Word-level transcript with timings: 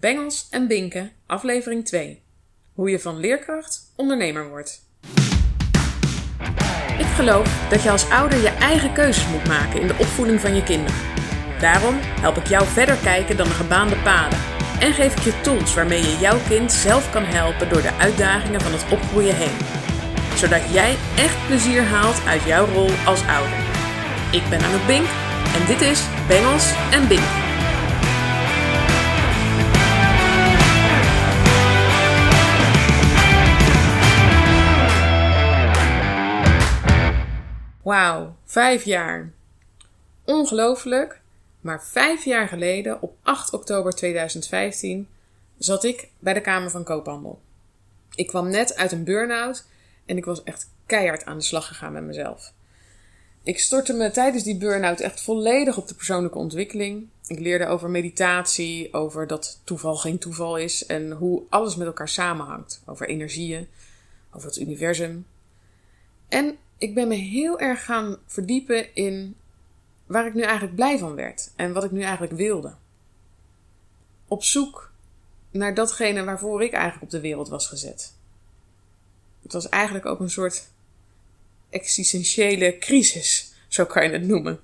Bengels 0.00 0.46
en 0.50 0.66
Binken, 0.66 1.12
aflevering 1.26 1.84
2. 1.84 2.22
Hoe 2.72 2.90
je 2.90 2.98
van 2.98 3.20
leerkracht 3.20 3.92
ondernemer 3.96 4.48
wordt. 4.48 4.86
Ik 6.98 7.06
geloof 7.06 7.68
dat 7.70 7.82
je 7.82 7.90
als 7.90 8.10
ouder 8.10 8.38
je 8.38 8.48
eigen 8.48 8.92
keuzes 8.92 9.28
moet 9.28 9.46
maken 9.46 9.80
in 9.80 9.86
de 9.86 9.96
opvoeding 9.98 10.40
van 10.40 10.54
je 10.54 10.62
kinderen. 10.62 11.00
Daarom 11.60 11.94
help 12.00 12.36
ik 12.36 12.46
jou 12.46 12.66
verder 12.66 12.96
kijken 12.96 13.36
dan 13.36 13.46
de 13.46 13.54
gebaande 13.54 13.96
paden. 13.96 14.38
En 14.80 14.92
geef 14.92 15.16
ik 15.16 15.22
je 15.22 15.40
tools 15.40 15.74
waarmee 15.74 16.02
je 16.02 16.18
jouw 16.20 16.38
kind 16.48 16.72
zelf 16.72 17.10
kan 17.10 17.24
helpen 17.24 17.68
door 17.68 17.82
de 17.82 17.94
uitdagingen 17.94 18.60
van 18.60 18.72
het 18.72 18.92
opgroeien 18.92 19.36
heen. 19.36 19.56
Zodat 20.36 20.72
jij 20.72 20.96
echt 21.16 21.46
plezier 21.46 21.82
haalt 21.82 22.24
uit 22.26 22.42
jouw 22.42 22.66
rol 22.66 22.90
als 23.06 23.26
ouder. 23.26 23.58
Ik 24.32 24.48
ben 24.48 24.62
Anouk 24.62 24.86
Bink 24.86 25.06
en 25.54 25.66
dit 25.66 25.80
is 25.80 26.02
Bengels 26.28 26.72
en 26.90 27.08
Bink. 27.08 27.47
Wauw, 37.88 38.36
vijf 38.44 38.84
jaar. 38.84 39.32
Ongelooflijk, 40.24 41.20
maar 41.60 41.84
vijf 41.84 42.24
jaar 42.24 42.48
geleden, 42.48 43.02
op 43.02 43.16
8 43.22 43.52
oktober 43.52 43.92
2015, 43.92 45.08
zat 45.58 45.84
ik 45.84 46.08
bij 46.18 46.34
de 46.34 46.40
Kamer 46.40 46.70
van 46.70 46.84
Koophandel. 46.84 47.40
Ik 48.14 48.26
kwam 48.26 48.48
net 48.48 48.76
uit 48.76 48.92
een 48.92 49.04
burn-out 49.04 49.66
en 50.06 50.16
ik 50.16 50.24
was 50.24 50.42
echt 50.42 50.70
keihard 50.86 51.24
aan 51.24 51.36
de 51.36 51.44
slag 51.44 51.66
gegaan 51.66 51.92
met 51.92 52.02
mezelf. 52.02 52.52
Ik 53.42 53.58
stortte 53.58 53.92
me 53.92 54.10
tijdens 54.10 54.44
die 54.44 54.56
burn-out 54.56 55.00
echt 55.00 55.20
volledig 55.20 55.76
op 55.76 55.88
de 55.88 55.94
persoonlijke 55.94 56.38
ontwikkeling. 56.38 57.08
Ik 57.26 57.38
leerde 57.38 57.66
over 57.66 57.90
meditatie, 57.90 58.92
over 58.94 59.26
dat 59.26 59.60
toeval 59.64 59.96
geen 59.96 60.18
toeval 60.18 60.56
is 60.56 60.86
en 60.86 61.10
hoe 61.10 61.42
alles 61.48 61.76
met 61.76 61.86
elkaar 61.86 62.08
samenhangt. 62.08 62.82
Over 62.86 63.08
energieën, 63.08 63.68
over 64.32 64.48
het 64.48 64.58
universum. 64.58 65.26
En 66.28 66.58
ik 66.78 66.94
ben 66.94 67.08
me 67.08 67.14
heel 67.14 67.60
erg 67.60 67.84
gaan 67.84 68.16
verdiepen 68.26 68.94
in 68.94 69.36
waar 70.06 70.26
ik 70.26 70.34
nu 70.34 70.42
eigenlijk 70.42 70.74
blij 70.74 70.98
van 70.98 71.14
werd 71.14 71.52
en 71.56 71.72
wat 71.72 71.84
ik 71.84 71.90
nu 71.90 72.02
eigenlijk 72.02 72.32
wilde. 72.32 72.74
Op 74.26 74.42
zoek 74.42 74.92
naar 75.50 75.74
datgene 75.74 76.24
waarvoor 76.24 76.62
ik 76.62 76.72
eigenlijk 76.72 77.04
op 77.04 77.10
de 77.10 77.20
wereld 77.20 77.48
was 77.48 77.66
gezet. 77.66 78.14
Het 79.42 79.52
was 79.52 79.68
eigenlijk 79.68 80.06
ook 80.06 80.20
een 80.20 80.30
soort 80.30 80.68
existentiële 81.70 82.78
crisis, 82.78 83.54
zo 83.68 83.84
kan 83.84 84.04
je 84.04 84.10
het 84.10 84.26
noemen. 84.26 84.60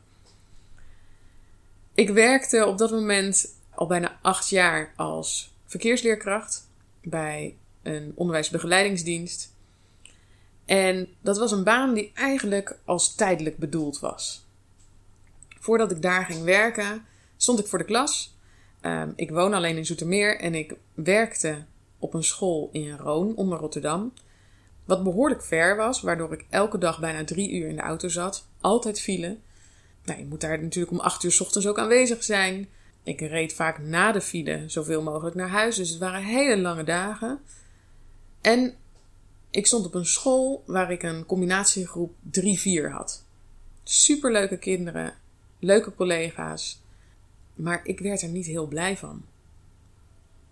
Ik 1.94 2.10
werkte 2.10 2.66
op 2.66 2.78
dat 2.78 2.90
moment 2.90 3.54
al 3.70 3.86
bijna 3.86 4.18
acht 4.22 4.48
jaar 4.48 4.92
als 4.96 5.54
verkeersleerkracht 5.66 6.68
bij 7.02 7.56
een 7.82 8.12
onderwijsbegeleidingsdienst. 8.14 9.53
En 10.64 11.08
dat 11.20 11.38
was 11.38 11.52
een 11.52 11.64
baan 11.64 11.94
die 11.94 12.10
eigenlijk 12.14 12.78
als 12.84 13.14
tijdelijk 13.14 13.56
bedoeld 13.56 14.00
was. 14.00 14.46
Voordat 15.60 15.90
ik 15.90 16.02
daar 16.02 16.24
ging 16.24 16.44
werken, 16.44 17.04
stond 17.36 17.58
ik 17.58 17.66
voor 17.66 17.78
de 17.78 17.84
klas. 17.84 18.36
Ehm, 18.80 19.10
ik 19.16 19.30
woon 19.30 19.54
alleen 19.54 19.76
in 19.76 19.86
Zoetermeer 19.86 20.40
en 20.40 20.54
ik 20.54 20.74
werkte 20.94 21.64
op 21.98 22.14
een 22.14 22.24
school 22.24 22.68
in 22.72 22.96
Roon 22.96 23.36
onder 23.36 23.58
Rotterdam. 23.58 24.12
Wat 24.84 25.02
behoorlijk 25.02 25.42
ver 25.42 25.76
was, 25.76 26.00
waardoor 26.00 26.32
ik 26.32 26.46
elke 26.50 26.78
dag 26.78 27.00
bijna 27.00 27.24
drie 27.24 27.52
uur 27.52 27.68
in 27.68 27.76
de 27.76 27.82
auto 27.82 28.08
zat. 28.08 28.48
Altijd 28.60 29.00
file. 29.00 29.36
Nou, 30.04 30.18
je 30.18 30.26
moet 30.26 30.40
daar 30.40 30.62
natuurlijk 30.62 30.92
om 30.92 31.00
acht 31.00 31.24
uur 31.24 31.32
s 31.32 31.40
ochtends 31.40 31.66
ook 31.66 31.78
aanwezig 31.78 32.24
zijn. 32.24 32.68
Ik 33.02 33.20
reed 33.20 33.54
vaak 33.54 33.78
na 33.78 34.12
de 34.12 34.20
file 34.20 34.64
zoveel 34.66 35.02
mogelijk 35.02 35.36
naar 35.36 35.48
huis. 35.48 35.76
Dus 35.76 35.88
het 35.88 35.98
waren 35.98 36.22
hele 36.22 36.60
lange 36.60 36.84
dagen. 36.84 37.40
En 38.40 38.74
ik 39.54 39.66
stond 39.66 39.86
op 39.86 39.94
een 39.94 40.06
school 40.06 40.62
waar 40.66 40.90
ik 40.90 41.02
een 41.02 41.26
combinatiegroep 41.26 42.14
3-4 42.40 42.90
had. 42.90 43.24
Superleuke 43.82 44.58
kinderen, 44.58 45.14
leuke 45.58 45.94
collega's, 45.94 46.82
maar 47.54 47.80
ik 47.84 48.00
werd 48.00 48.22
er 48.22 48.28
niet 48.28 48.46
heel 48.46 48.66
blij 48.66 48.96
van. 48.96 49.24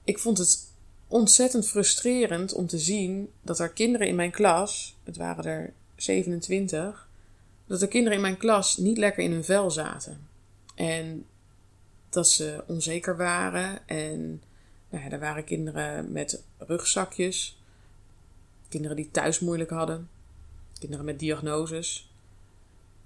Ik 0.05 0.19
vond 0.19 0.39
het 0.39 0.73
ontzettend 1.07 1.69
frustrerend 1.69 2.53
om 2.53 2.67
te 2.67 2.79
zien 2.79 3.31
dat 3.41 3.59
er 3.59 3.73
kinderen 3.73 4.07
in 4.07 4.15
mijn 4.15 4.31
klas, 4.31 4.97
het 5.05 5.17
waren 5.17 5.45
er 5.45 5.73
27, 5.97 7.09
dat 7.67 7.83
er 7.83 7.89
kinderen 7.89 8.17
in 8.17 8.23
mijn 8.23 8.37
klas 8.37 8.77
niet 8.77 8.99
lekker 8.99 9.25
in 9.25 9.33
hun 9.33 9.45
vel 9.45 9.71
zaten. 9.71 10.29
En 10.75 11.27
dat 12.09 12.29
ze 12.29 12.65
onzeker 12.67 13.17
waren 13.17 13.89
en 13.89 14.43
nou 14.89 15.05
ja, 15.05 15.11
er 15.11 15.21
waren 15.21 15.45
kinderen 15.45 16.13
met 16.13 16.43
rugzakjes 16.59 17.62
Kinderen 18.73 18.97
die 18.97 19.11
thuis 19.11 19.41
moeilijk 19.41 19.71
hadden. 19.71 20.09
Kinderen 20.79 21.05
met 21.05 21.19
diagnoses. 21.19 22.13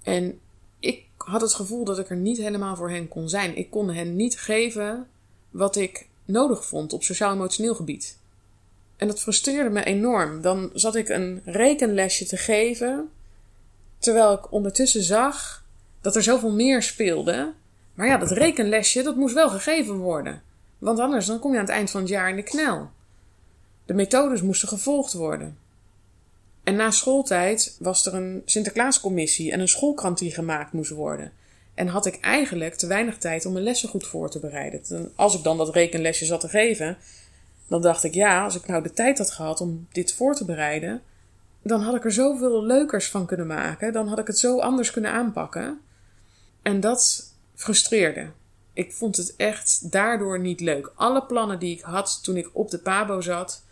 En 0.03 0.39
ik 0.79 1.05
had 1.17 1.41
het 1.41 1.53
gevoel 1.53 1.85
dat 1.85 1.99
ik 1.99 2.09
er 2.09 2.15
niet 2.15 2.37
helemaal 2.37 2.75
voor 2.75 2.89
hen 2.89 3.07
kon 3.07 3.29
zijn. 3.29 3.57
Ik 3.57 3.69
kon 3.69 3.89
hen 3.89 4.15
niet 4.15 4.39
geven 4.39 5.07
wat 5.49 5.75
ik 5.75 6.07
nodig 6.25 6.65
vond 6.65 6.93
op 6.93 7.03
sociaal-emotioneel 7.03 7.75
gebied. 7.75 8.19
En 8.97 9.07
dat 9.07 9.19
frustreerde 9.19 9.69
me 9.69 9.83
enorm. 9.83 10.41
Dan 10.41 10.69
zat 10.73 10.95
ik 10.95 11.09
een 11.09 11.41
rekenlesje 11.45 12.25
te 12.25 12.37
geven, 12.37 13.09
terwijl 13.97 14.33
ik 14.33 14.51
ondertussen 14.51 15.03
zag 15.03 15.65
dat 16.01 16.15
er 16.15 16.23
zoveel 16.23 16.51
meer 16.51 16.81
speelde. 16.81 17.53
Maar 17.93 18.07
ja, 18.07 18.17
dat 18.17 18.31
rekenlesje, 18.31 19.03
dat 19.03 19.15
moest 19.15 19.33
wel 19.33 19.49
gegeven 19.49 19.95
worden. 19.95 20.41
Want 20.77 20.99
anders 20.99 21.25
dan 21.25 21.39
kom 21.39 21.51
je 21.51 21.57
aan 21.57 21.65
het 21.65 21.73
eind 21.73 21.89
van 21.89 22.01
het 22.01 22.09
jaar 22.09 22.29
in 22.29 22.35
de 22.35 22.43
knel. 22.43 22.89
De 23.87 23.93
methodes 23.93 24.41
moesten 24.41 24.67
gevolgd 24.67 25.13
worden. 25.13 25.57
En 26.63 26.75
na 26.75 26.91
schooltijd 26.91 27.75
was 27.79 28.05
er 28.05 28.13
een 28.13 28.41
Sinterklaascommissie 28.45 29.51
en 29.51 29.59
een 29.59 29.67
schoolkrant 29.67 30.17
die 30.17 30.31
gemaakt 30.31 30.71
moest 30.71 30.91
worden. 30.91 31.31
En 31.73 31.87
had 31.87 32.05
ik 32.05 32.19
eigenlijk 32.19 32.75
te 32.75 32.87
weinig 32.87 33.17
tijd 33.17 33.45
om 33.45 33.53
mijn 33.53 33.63
lessen 33.63 33.89
goed 33.89 34.07
voor 34.07 34.29
te 34.29 34.39
bereiden. 34.39 35.11
Als 35.15 35.37
ik 35.37 35.43
dan 35.43 35.57
dat 35.57 35.73
rekenlesje 35.73 36.25
zat 36.25 36.39
te 36.39 36.49
geven, 36.49 36.97
dan 37.67 37.81
dacht 37.81 38.03
ik 38.03 38.13
ja, 38.13 38.43
als 38.43 38.55
ik 38.55 38.67
nou 38.67 38.83
de 38.83 38.93
tijd 38.93 39.17
had 39.17 39.31
gehad 39.31 39.61
om 39.61 39.87
dit 39.91 40.13
voor 40.13 40.35
te 40.35 40.45
bereiden, 40.45 41.01
dan 41.61 41.81
had 41.81 41.95
ik 41.95 42.05
er 42.05 42.11
zoveel 42.11 42.63
leukers 42.63 43.09
van 43.09 43.25
kunnen 43.25 43.47
maken. 43.47 43.93
Dan 43.93 44.07
had 44.07 44.19
ik 44.19 44.27
het 44.27 44.39
zo 44.39 44.59
anders 44.59 44.91
kunnen 44.91 45.11
aanpakken. 45.11 45.79
En 46.61 46.79
dat 46.79 47.31
frustreerde. 47.55 48.29
Ik 48.73 48.93
vond 48.93 49.17
het 49.17 49.35
echt 49.35 49.91
daardoor 49.91 50.39
niet 50.39 50.59
leuk. 50.59 50.91
Alle 50.95 51.23
plannen 51.23 51.59
die 51.59 51.75
ik 51.75 51.81
had 51.81 52.23
toen 52.23 52.37
ik 52.37 52.49
op 52.53 52.69
de 52.69 52.79
Pabo 52.79 53.21
zat, 53.21 53.65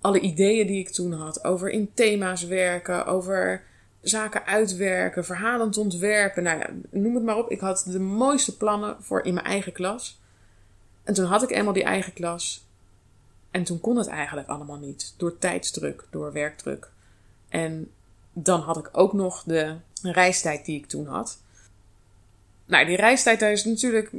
alle 0.00 0.20
ideeën 0.20 0.66
die 0.66 0.78
ik 0.78 0.88
toen 0.88 1.12
had 1.12 1.44
over 1.44 1.70
in 1.70 1.90
thema's 1.94 2.44
werken, 2.44 3.06
over 3.06 3.62
zaken 4.00 4.46
uitwerken, 4.46 5.24
verhalend 5.24 5.76
ontwerpen. 5.76 6.42
Nou 6.42 6.58
ja, 6.58 6.70
noem 6.90 7.14
het 7.14 7.24
maar 7.24 7.36
op. 7.36 7.50
Ik 7.50 7.60
had 7.60 7.84
de 7.86 7.98
mooiste 7.98 8.56
plannen 8.56 8.96
voor 9.00 9.24
in 9.24 9.34
mijn 9.34 9.46
eigen 9.46 9.72
klas. 9.72 10.20
En 11.04 11.14
toen 11.14 11.24
had 11.24 11.42
ik 11.42 11.50
eenmaal 11.50 11.72
die 11.72 11.84
eigen 11.84 12.12
klas. 12.12 12.64
En 13.50 13.64
toen 13.64 13.80
kon 13.80 13.96
het 13.96 14.06
eigenlijk 14.06 14.48
allemaal 14.48 14.78
niet. 14.78 15.14
Door 15.16 15.38
tijdsdruk, 15.38 16.04
door 16.10 16.32
werkdruk. 16.32 16.90
En 17.48 17.90
dan 18.32 18.60
had 18.60 18.76
ik 18.76 18.88
ook 18.92 19.12
nog 19.12 19.42
de 19.42 19.76
reistijd 20.02 20.64
die 20.64 20.78
ik 20.78 20.86
toen 20.86 21.06
had. 21.06 21.38
Nou, 22.66 22.86
die 22.86 22.96
reistijd, 22.96 23.40
daar 23.40 23.52
is 23.52 23.64
natuurlijk, 23.64 24.10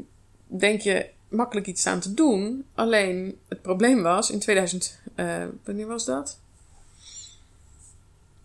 denk 0.46 0.82
je, 0.82 1.10
makkelijk 1.32 1.68
iets 1.68 1.88
aan 1.88 2.00
te 2.00 2.14
doen. 2.14 2.66
Alleen 2.76 3.40
het 3.48 3.62
probleem 3.62 4.02
was 4.02 4.30
in 4.30 4.40
2000, 4.40 5.00
uh, 5.16 5.44
eh, 5.44 5.50
wanneer 5.64 5.88
was 5.88 6.06
dat? 6.06 6.40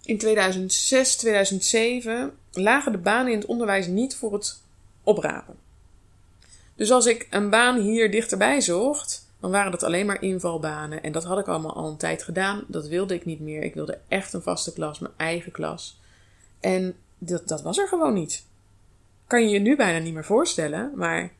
In 0.02 0.18
2006, 0.18 1.16
2007 1.16 2.32
lagen 2.52 2.92
de 2.92 2.98
banen 2.98 3.32
in 3.32 3.38
het 3.38 3.48
onderwijs 3.48 3.86
niet 3.86 4.16
voor 4.16 4.32
het 4.32 4.62
oprapen. 5.02 5.56
Dus 6.74 6.90
als 6.90 7.06
ik 7.06 7.26
een 7.30 7.50
baan 7.50 7.80
hier 7.80 8.10
dichterbij 8.10 8.60
zocht, 8.60 9.26
dan 9.40 9.50
waren 9.50 9.70
dat 9.70 9.82
alleen 9.82 10.06
maar 10.06 10.22
invalbanen. 10.22 11.02
En 11.02 11.12
dat 11.12 11.24
had 11.24 11.38
ik 11.38 11.48
allemaal 11.48 11.74
al 11.74 11.88
een 11.88 11.96
tijd 11.96 12.22
gedaan. 12.22 12.64
Dat 12.68 12.88
wilde 12.88 13.14
ik 13.14 13.24
niet 13.24 13.40
meer. 13.40 13.62
Ik 13.62 13.74
wilde 13.74 13.98
echt 14.08 14.32
een 14.32 14.42
vaste 14.42 14.72
klas, 14.72 14.98
mijn 14.98 15.14
eigen 15.16 15.52
klas. 15.52 16.00
En 16.60 16.96
dat, 17.18 17.48
dat 17.48 17.62
was 17.62 17.78
er 17.78 17.88
gewoon 17.88 18.14
niet. 18.14 18.44
Kan 19.26 19.42
je 19.42 19.48
je 19.48 19.58
nu 19.58 19.76
bijna 19.76 19.98
niet 19.98 20.14
meer 20.14 20.24
voorstellen, 20.24 20.92
maar 20.94 21.32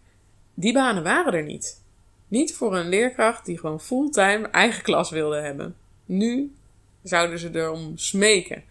die 0.59 0.73
banen 0.73 1.03
waren 1.03 1.33
er 1.33 1.45
niet. 1.45 1.83
Niet 2.29 2.55
voor 2.55 2.77
een 2.77 2.89
leerkracht 2.89 3.45
die 3.45 3.59
gewoon 3.59 3.81
fulltime 3.81 4.49
eigen 4.49 4.83
klas 4.83 5.11
wilde 5.11 5.41
hebben. 5.41 5.77
Nu 6.05 6.55
zouden 7.03 7.39
ze 7.39 7.51
erom 7.53 7.99
smeken. 7.99 8.65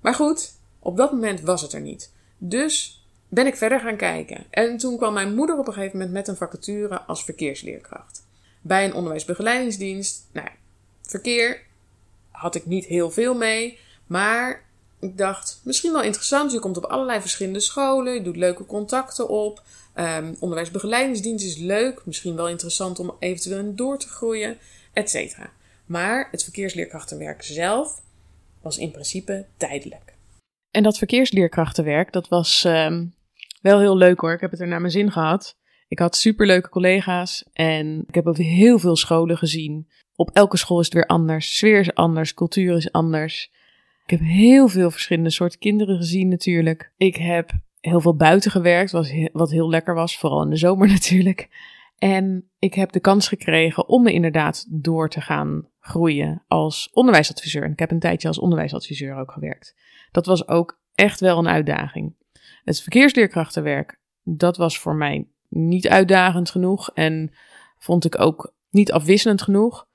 Maar 0.00 0.14
goed, 0.14 0.52
op 0.78 0.96
dat 0.96 1.12
moment 1.12 1.40
was 1.40 1.62
het 1.62 1.72
er 1.72 1.80
niet. 1.80 2.12
Dus 2.38 3.04
ben 3.28 3.46
ik 3.46 3.56
verder 3.56 3.80
gaan 3.80 3.96
kijken. 3.96 4.44
En 4.50 4.76
toen 4.76 4.96
kwam 4.96 5.12
mijn 5.12 5.34
moeder 5.34 5.58
op 5.58 5.66
een 5.66 5.72
gegeven 5.72 5.98
moment 5.98 6.14
met 6.16 6.28
een 6.28 6.36
vacature 6.36 7.00
als 7.00 7.24
verkeersleerkracht. 7.24 8.26
Bij 8.60 8.84
een 8.84 8.94
onderwijsbegeleidingsdienst. 8.94 10.26
Nou, 10.32 10.48
verkeer 11.02 11.62
had 12.30 12.54
ik 12.54 12.66
niet 12.66 12.84
heel 12.84 13.10
veel 13.10 13.34
mee. 13.34 13.78
Maar 14.06 14.68
Ik 15.02 15.18
dacht, 15.18 15.60
misschien 15.64 15.92
wel 15.92 16.02
interessant. 16.02 16.52
Je 16.52 16.58
komt 16.58 16.76
op 16.76 16.84
allerlei 16.84 17.20
verschillende 17.20 17.60
scholen. 17.60 18.14
Je 18.14 18.22
doet 18.22 18.36
leuke 18.36 18.66
contacten 18.66 19.28
op. 19.28 19.62
Um, 19.94 20.36
onderwijsbegeleidingsdienst 20.40 21.44
is 21.44 21.56
leuk. 21.56 22.02
Misschien 22.06 22.36
wel 22.36 22.48
interessant 22.48 22.98
om 22.98 23.16
eventueel 23.18 23.58
in 23.58 23.76
door 23.76 23.98
te 23.98 24.08
groeien. 24.08 24.58
Et 24.92 25.38
Maar 25.86 26.28
het 26.30 26.42
verkeersleerkrachtenwerk 26.42 27.42
zelf 27.42 28.02
was 28.62 28.78
in 28.78 28.90
principe 28.90 29.46
tijdelijk. 29.56 30.14
En 30.70 30.82
dat 30.82 30.98
verkeersleerkrachtenwerk, 30.98 32.12
dat 32.12 32.28
was 32.28 32.64
um, 32.64 33.14
wel 33.62 33.80
heel 33.80 33.96
leuk 33.96 34.20
hoor. 34.20 34.32
Ik 34.32 34.40
heb 34.40 34.50
het 34.50 34.60
er 34.60 34.68
naar 34.68 34.80
mijn 34.80 34.92
zin 34.92 35.12
gehad. 35.12 35.56
Ik 35.88 35.98
had 35.98 36.16
superleuke 36.16 36.68
collega's 36.68 37.44
en 37.52 38.04
ik 38.06 38.14
heb 38.14 38.26
op 38.26 38.36
heel 38.36 38.78
veel 38.78 38.96
scholen 38.96 39.38
gezien. 39.38 39.88
Op 40.14 40.30
elke 40.32 40.56
school 40.56 40.78
is 40.78 40.84
het 40.84 40.94
weer 40.94 41.06
anders. 41.06 41.56
Sfeer 41.56 41.80
is 41.80 41.94
anders, 41.94 42.34
cultuur 42.34 42.76
is 42.76 42.92
anders. 42.92 43.50
Ik 44.04 44.18
heb 44.18 44.28
heel 44.28 44.68
veel 44.68 44.90
verschillende 44.90 45.30
soorten 45.30 45.58
kinderen 45.58 45.96
gezien 45.96 46.28
natuurlijk. 46.28 46.92
Ik 46.96 47.16
heb 47.16 47.50
heel 47.80 48.00
veel 48.00 48.16
buiten 48.16 48.50
gewerkt, 48.50 48.90
wat 49.32 49.50
heel 49.50 49.70
lekker 49.70 49.94
was, 49.94 50.18
vooral 50.18 50.42
in 50.42 50.50
de 50.50 50.56
zomer 50.56 50.88
natuurlijk. 50.98 51.48
En 51.98 52.50
ik 52.58 52.74
heb 52.74 52.92
de 52.92 53.00
kans 53.00 53.28
gekregen 53.28 53.88
om 53.88 54.02
me 54.02 54.12
inderdaad 54.12 54.66
door 54.68 55.08
te 55.08 55.20
gaan 55.20 55.68
groeien 55.80 56.44
als 56.48 56.90
onderwijsadviseur. 56.92 57.62
En 57.62 57.72
ik 57.72 57.78
heb 57.78 57.90
een 57.90 57.98
tijdje 57.98 58.28
als 58.28 58.38
onderwijsadviseur 58.38 59.16
ook 59.16 59.32
gewerkt. 59.32 59.74
Dat 60.10 60.26
was 60.26 60.48
ook 60.48 60.80
echt 60.94 61.20
wel 61.20 61.38
een 61.38 61.48
uitdaging. 61.48 62.14
Het 62.64 62.80
verkeersleerkrachtenwerk, 62.80 64.00
dat 64.22 64.56
was 64.56 64.78
voor 64.78 64.94
mij 64.94 65.28
niet 65.48 65.88
uitdagend 65.88 66.50
genoeg 66.50 66.90
en 66.94 67.32
vond 67.78 68.04
ik 68.04 68.20
ook 68.20 68.54
niet 68.70 68.92
afwisselend 68.92 69.42
genoeg. 69.42 69.88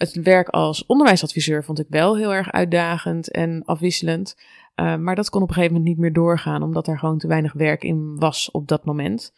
Het 0.00 0.22
werk 0.22 0.48
als 0.48 0.86
onderwijsadviseur 0.86 1.64
vond 1.64 1.78
ik 1.78 1.86
wel 1.88 2.16
heel 2.16 2.34
erg 2.34 2.52
uitdagend 2.52 3.30
en 3.30 3.64
afwisselend. 3.64 4.36
Uh, 4.76 4.96
maar 4.96 5.14
dat 5.14 5.30
kon 5.30 5.42
op 5.42 5.48
een 5.48 5.54
gegeven 5.54 5.76
moment 5.76 5.90
niet 5.90 6.00
meer 6.00 6.12
doorgaan, 6.12 6.62
omdat 6.62 6.86
er 6.86 6.98
gewoon 6.98 7.18
te 7.18 7.26
weinig 7.26 7.52
werk 7.52 7.84
in 7.84 8.18
was 8.18 8.50
op 8.50 8.68
dat 8.68 8.84
moment. 8.84 9.32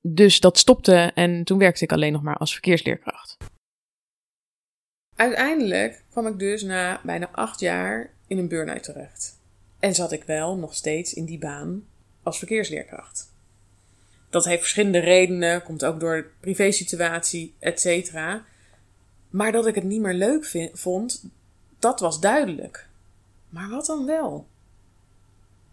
Dus 0.00 0.40
dat 0.40 0.58
stopte 0.58 0.94
en 1.14 1.44
toen 1.44 1.58
werkte 1.58 1.84
ik 1.84 1.92
alleen 1.92 2.12
nog 2.12 2.22
maar 2.22 2.36
als 2.36 2.52
verkeersleerkracht. 2.52 3.36
Uiteindelijk 5.16 6.04
kwam 6.10 6.26
ik 6.26 6.38
dus 6.38 6.62
na 6.62 7.00
bijna 7.04 7.28
acht 7.30 7.60
jaar 7.60 8.10
in 8.26 8.38
een 8.38 8.48
burn-out 8.48 8.82
terecht. 8.82 9.40
En 9.78 9.94
zat 9.94 10.12
ik 10.12 10.24
wel 10.24 10.56
nog 10.56 10.74
steeds 10.74 11.14
in 11.14 11.24
die 11.24 11.38
baan 11.38 11.84
als 12.22 12.38
verkeersleerkracht. 12.38 13.32
Dat 14.30 14.44
heeft 14.44 14.60
verschillende 14.60 14.98
redenen, 14.98 15.62
komt 15.62 15.84
ook 15.84 16.00
door 16.00 16.16
de 16.16 16.30
privésituatie, 16.40 17.54
et 17.58 17.80
cetera. 17.80 18.44
Maar 19.32 19.52
dat 19.52 19.66
ik 19.66 19.74
het 19.74 19.84
niet 19.84 20.00
meer 20.00 20.14
leuk 20.14 20.70
vond, 20.72 21.24
dat 21.78 22.00
was 22.00 22.20
duidelijk. 22.20 22.88
Maar 23.48 23.68
wat 23.68 23.86
dan 23.86 24.06
wel? 24.06 24.46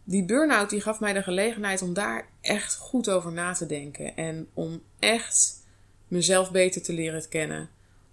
Die 0.03 0.25
burn-out 0.25 0.69
die 0.69 0.81
gaf 0.81 0.99
mij 0.99 1.13
de 1.13 1.23
gelegenheid 1.23 1.81
om 1.81 1.93
daar 1.93 2.27
echt 2.41 2.75
goed 2.75 3.09
over 3.09 3.31
na 3.31 3.53
te 3.53 3.65
denken. 3.65 4.15
En 4.15 4.47
om 4.53 4.81
echt 4.99 5.65
mezelf 6.07 6.51
beter 6.51 6.81
te 6.81 6.93
leren 6.93 7.29
kennen. 7.29 7.69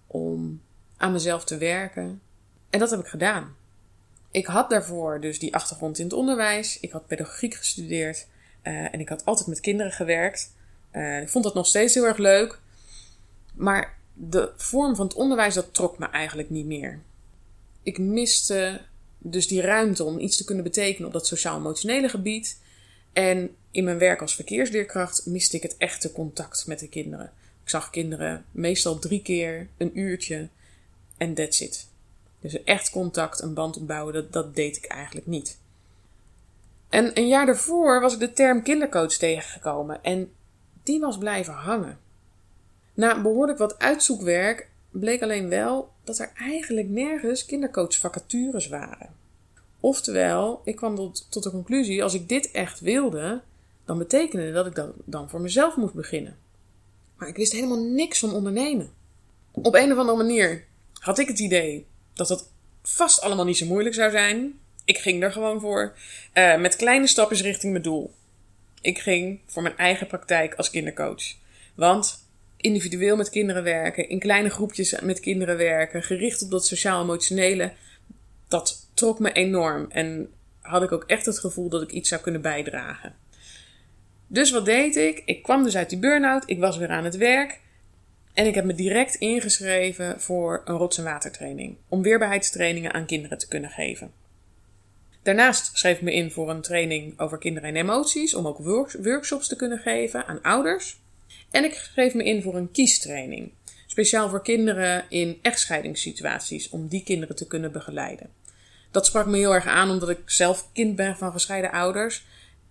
Om 0.07 0.61
aan 0.97 1.11
mezelf 1.11 1.43
te 1.43 1.57
werken. 1.57 2.21
En 2.69 2.79
dat 2.79 2.89
heb 2.89 2.99
ik 2.99 3.07
gedaan. 3.07 3.55
Ik 4.31 4.45
had 4.45 4.69
daarvoor 4.69 5.21
dus 5.21 5.39
die 5.39 5.55
achtergrond 5.55 5.99
in 5.99 6.05
het 6.05 6.13
onderwijs. 6.13 6.79
Ik 6.79 6.91
had 6.91 7.07
pedagogiek 7.07 7.53
gestudeerd. 7.53 8.27
Uh, 8.63 8.93
en 8.93 8.99
ik 8.99 9.09
had 9.09 9.25
altijd 9.25 9.47
met 9.47 9.59
kinderen 9.59 9.91
gewerkt. 9.91 10.53
Uh, 10.91 11.21
ik 11.21 11.29
vond 11.29 11.43
dat 11.43 11.53
nog 11.53 11.67
steeds 11.67 11.93
heel 11.93 12.05
erg 12.05 12.17
leuk. 12.17 12.59
Maar 13.53 13.96
de 14.19 14.51
vorm 14.55 14.95
van 14.95 15.07
het 15.07 15.15
onderwijs, 15.15 15.53
dat 15.53 15.73
trok 15.73 15.97
me 15.97 16.05
eigenlijk 16.05 16.49
niet 16.49 16.65
meer. 16.65 16.99
Ik 17.83 17.97
miste 17.97 18.81
dus 19.17 19.47
die 19.47 19.61
ruimte 19.61 20.03
om 20.03 20.19
iets 20.19 20.37
te 20.37 20.43
kunnen 20.43 20.63
betekenen 20.63 21.07
op 21.07 21.13
dat 21.13 21.27
sociaal-emotionele 21.27 22.09
gebied. 22.09 22.59
En 23.13 23.55
in 23.71 23.83
mijn 23.83 23.97
werk 23.97 24.21
als 24.21 24.35
verkeersleerkracht 24.35 25.25
miste 25.25 25.55
ik 25.55 25.63
het 25.63 25.77
echte 25.77 26.11
contact 26.11 26.67
met 26.67 26.79
de 26.79 26.89
kinderen. 26.89 27.31
Ik 27.63 27.69
zag 27.69 27.89
kinderen 27.89 28.45
meestal 28.51 28.99
drie 28.99 29.21
keer 29.21 29.67
een 29.77 29.99
uurtje 29.99 30.49
en 31.17 31.33
that's 31.33 31.59
it. 31.59 31.87
Dus 32.39 32.63
echt 32.63 32.89
contact, 32.89 33.41
een 33.41 33.53
band 33.53 33.77
opbouwen, 33.77 34.13
dat, 34.13 34.33
dat 34.33 34.55
deed 34.55 34.77
ik 34.77 34.85
eigenlijk 34.85 35.27
niet. 35.27 35.57
En 36.89 37.11
een 37.13 37.27
jaar 37.27 37.45
daarvoor 37.45 38.01
was 38.01 38.13
ik 38.13 38.19
de 38.19 38.33
term 38.33 38.63
kindercoach 38.63 39.13
tegengekomen 39.13 40.03
en 40.03 40.31
die 40.83 40.99
was 40.99 41.17
blijven 41.17 41.53
hangen. 41.53 41.99
Na 42.97 43.21
behoorlijk 43.21 43.57
wat 43.57 43.79
uitzoekwerk 43.79 44.69
bleek 44.89 45.21
alleen 45.21 45.49
wel 45.49 45.91
dat 46.03 46.19
er 46.19 46.31
eigenlijk 46.35 46.89
nergens 46.89 47.45
kindercoachvacatures 47.45 48.67
waren. 48.67 49.15
Oftewel, 49.79 50.61
ik 50.63 50.75
kwam 50.75 50.95
tot, 51.29 51.43
de 51.43 51.51
conclusie: 51.51 52.03
als 52.03 52.13
ik 52.13 52.29
dit 52.29 52.51
echt 52.51 52.79
wilde, 52.79 53.41
dan 53.85 53.97
betekende 53.97 54.51
dat 54.51 54.65
ik 54.65 54.75
dat 54.75 54.93
dan 55.05 55.29
voor 55.29 55.41
mezelf 55.41 55.75
moest 55.75 55.93
beginnen. 55.93 56.37
Maar 57.17 57.27
ik 57.27 57.35
wist 57.35 57.51
helemaal 57.51 57.83
niks 57.83 58.19
van 58.19 58.33
ondernemen. 58.33 58.91
Op 59.51 59.75
een 59.75 59.91
of 59.91 59.97
andere 59.97 60.17
manier 60.17 60.65
had 60.93 61.19
ik 61.19 61.27
het 61.27 61.39
idee 61.39 61.85
dat 62.13 62.27
dat 62.27 62.49
vast 62.81 63.21
allemaal 63.21 63.45
niet 63.45 63.57
zo 63.57 63.65
moeilijk 63.65 63.95
zou 63.95 64.11
zijn. 64.11 64.59
Ik 64.85 64.97
ging 64.97 65.23
er 65.23 65.31
gewoon 65.31 65.59
voor. 65.59 65.95
Uh, 66.33 66.59
met 66.59 66.75
kleine 66.75 67.07
stapjes 67.07 67.41
richting 67.41 67.71
mijn 67.71 67.83
doel. 67.83 68.13
Ik 68.81 68.99
ging 68.99 69.39
voor 69.45 69.61
mijn 69.63 69.77
eigen 69.77 70.07
praktijk 70.07 70.53
als 70.53 70.69
kindercoach. 70.69 71.35
Want 71.75 72.25
individueel 72.67 73.15
met 73.15 73.29
kinderen 73.29 73.63
werken, 73.63 74.09
in 74.09 74.19
kleine 74.19 74.49
groepjes 74.49 74.99
met 74.99 75.19
kinderen 75.19 75.57
werken, 75.57 76.03
gericht 76.03 76.41
op 76.41 76.51
dat 76.51 76.65
sociaal-emotionele, 76.65 77.73
dat 78.47 78.89
trok 78.93 79.19
me 79.19 79.31
enorm. 79.31 79.85
En 79.89 80.29
had 80.61 80.83
ik 80.83 80.91
ook 80.91 81.03
echt 81.03 81.25
het 81.25 81.39
gevoel 81.39 81.69
dat 81.69 81.81
ik 81.81 81.91
iets 81.91 82.09
zou 82.09 82.21
kunnen 82.21 82.41
bijdragen. 82.41 83.15
Dus 84.27 84.51
wat 84.51 84.65
deed 84.65 84.95
ik? 84.95 85.21
Ik 85.25 85.43
kwam 85.43 85.63
dus 85.63 85.77
uit 85.77 85.89
die 85.89 85.99
burn-out, 85.99 86.43
ik 86.45 86.59
was 86.59 86.77
weer 86.77 86.89
aan 86.89 87.03
het 87.03 87.17
werk. 87.17 87.59
En 88.33 88.45
ik 88.45 88.55
heb 88.55 88.65
me 88.65 88.73
direct 88.73 89.15
ingeschreven 89.15 90.21
voor 90.21 90.61
een 90.65 90.77
rots- 90.77 90.97
en 90.97 91.03
watertraining. 91.03 91.75
Om 91.87 92.01
weerbaarheidstrainingen 92.01 92.93
aan 92.93 93.05
kinderen 93.05 93.37
te 93.37 93.47
kunnen 93.47 93.69
geven. 93.69 94.11
Daarnaast 95.23 95.77
schreef 95.77 95.95
ik 95.95 96.01
me 96.01 96.13
in 96.13 96.31
voor 96.31 96.49
een 96.49 96.61
training 96.61 97.19
over 97.19 97.37
kinderen 97.37 97.69
en 97.69 97.75
emoties. 97.75 98.33
Om 98.33 98.47
ook 98.47 98.57
workshops 99.01 99.47
te 99.47 99.55
kunnen 99.55 99.79
geven 99.79 100.25
aan 100.25 100.41
ouders. 100.41 100.99
En 101.57 101.63
ik 101.63 101.73
schreef 101.73 102.13
me 102.13 102.23
in 102.23 102.41
voor 102.41 102.55
een 102.55 102.71
kiestraining. 102.71 103.51
Speciaal 103.87 104.29
voor 104.29 104.41
kinderen 104.41 105.05
in 105.09 105.39
echtscheidingssituaties, 105.41 106.69
om 106.69 106.87
die 106.87 107.03
kinderen 107.03 107.35
te 107.35 107.47
kunnen 107.47 107.71
begeleiden. 107.71 108.29
Dat 108.91 109.05
sprak 109.05 109.25
me 109.25 109.37
heel 109.37 109.53
erg 109.53 109.65
aan 109.65 109.89
omdat 109.89 110.09
ik 110.09 110.19
zelf 110.25 110.69
kind 110.73 110.95
ben 110.95 111.17
van 111.17 111.31
gescheiden 111.31 111.71
ouders 111.71 112.25